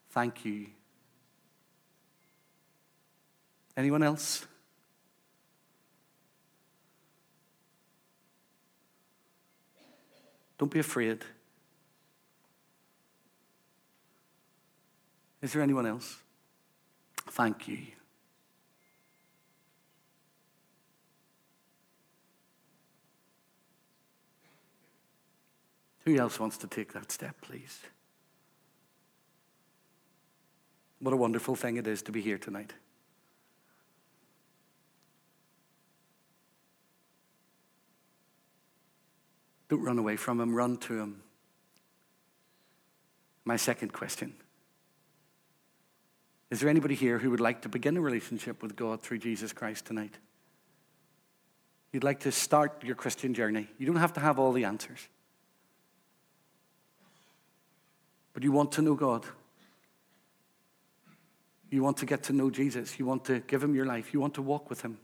[0.10, 0.66] Thank you.
[3.78, 4.46] Anyone else?
[10.58, 11.24] Don't be afraid.
[15.42, 16.18] Is there anyone else?
[17.30, 17.80] Thank you.
[26.06, 27.80] Who else wants to take that step, please?
[31.00, 32.74] What a wonderful thing it is to be here tonight.
[39.74, 41.24] Don't run away from him, run to him.
[43.44, 44.36] My second question
[46.52, 49.52] Is there anybody here who would like to begin a relationship with God through Jesus
[49.52, 50.14] Christ tonight?
[51.92, 53.68] You'd like to start your Christian journey.
[53.80, 55.00] You don't have to have all the answers.
[58.34, 59.26] But you want to know God.
[61.72, 63.00] You want to get to know Jesus.
[63.00, 64.14] You want to give him your life.
[64.14, 65.00] You want to walk with him.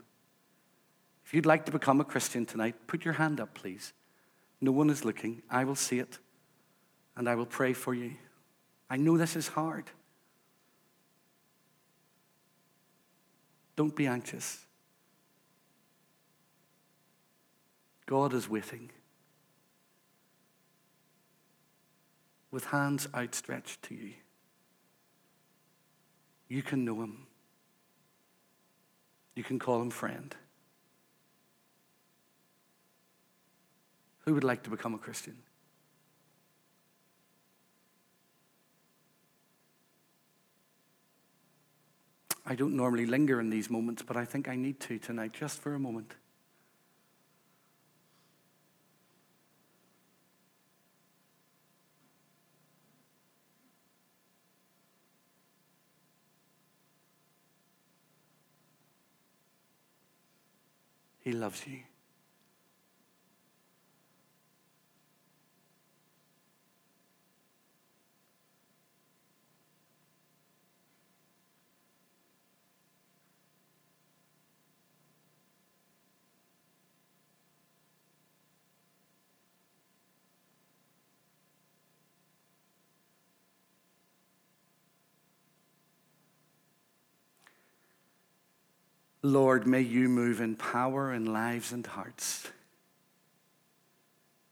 [1.25, 3.93] If you'd like to become a Christian tonight, put your hand up, please.
[4.61, 5.41] No one is looking.
[5.49, 6.17] I will see it
[7.15, 8.15] and I will pray for you.
[8.89, 9.89] I know this is hard.
[13.75, 14.65] Don't be anxious.
[18.05, 18.89] God is waiting
[22.51, 24.13] with hands outstretched to you.
[26.47, 27.27] You can know him.
[29.35, 30.35] You can call him friend.
[34.29, 35.35] Who would like to become a Christian?
[42.45, 45.59] I don't normally linger in these moments, but I think I need to tonight, just
[45.59, 46.13] for a moment.
[61.17, 61.79] He loves you.
[89.33, 92.47] Lord, may you move in power in lives and hearts.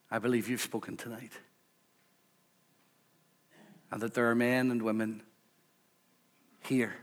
[0.10, 1.32] I believe you've spoken tonight.
[3.92, 5.24] And that there are men and women
[6.62, 6.96] here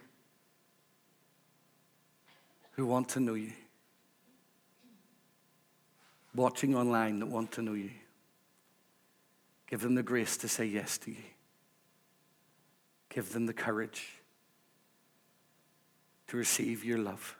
[2.72, 3.52] who want to know you,
[6.34, 7.90] watching online that want to know you.
[9.66, 11.16] Give them the grace to say yes to you.
[13.08, 14.20] Give them the courage
[16.28, 17.36] to receive your love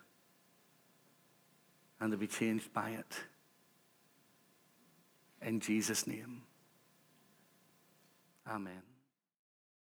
[2.05, 3.15] and to be changed by it.
[5.41, 6.43] In Jesus' name,
[8.47, 8.94] amen.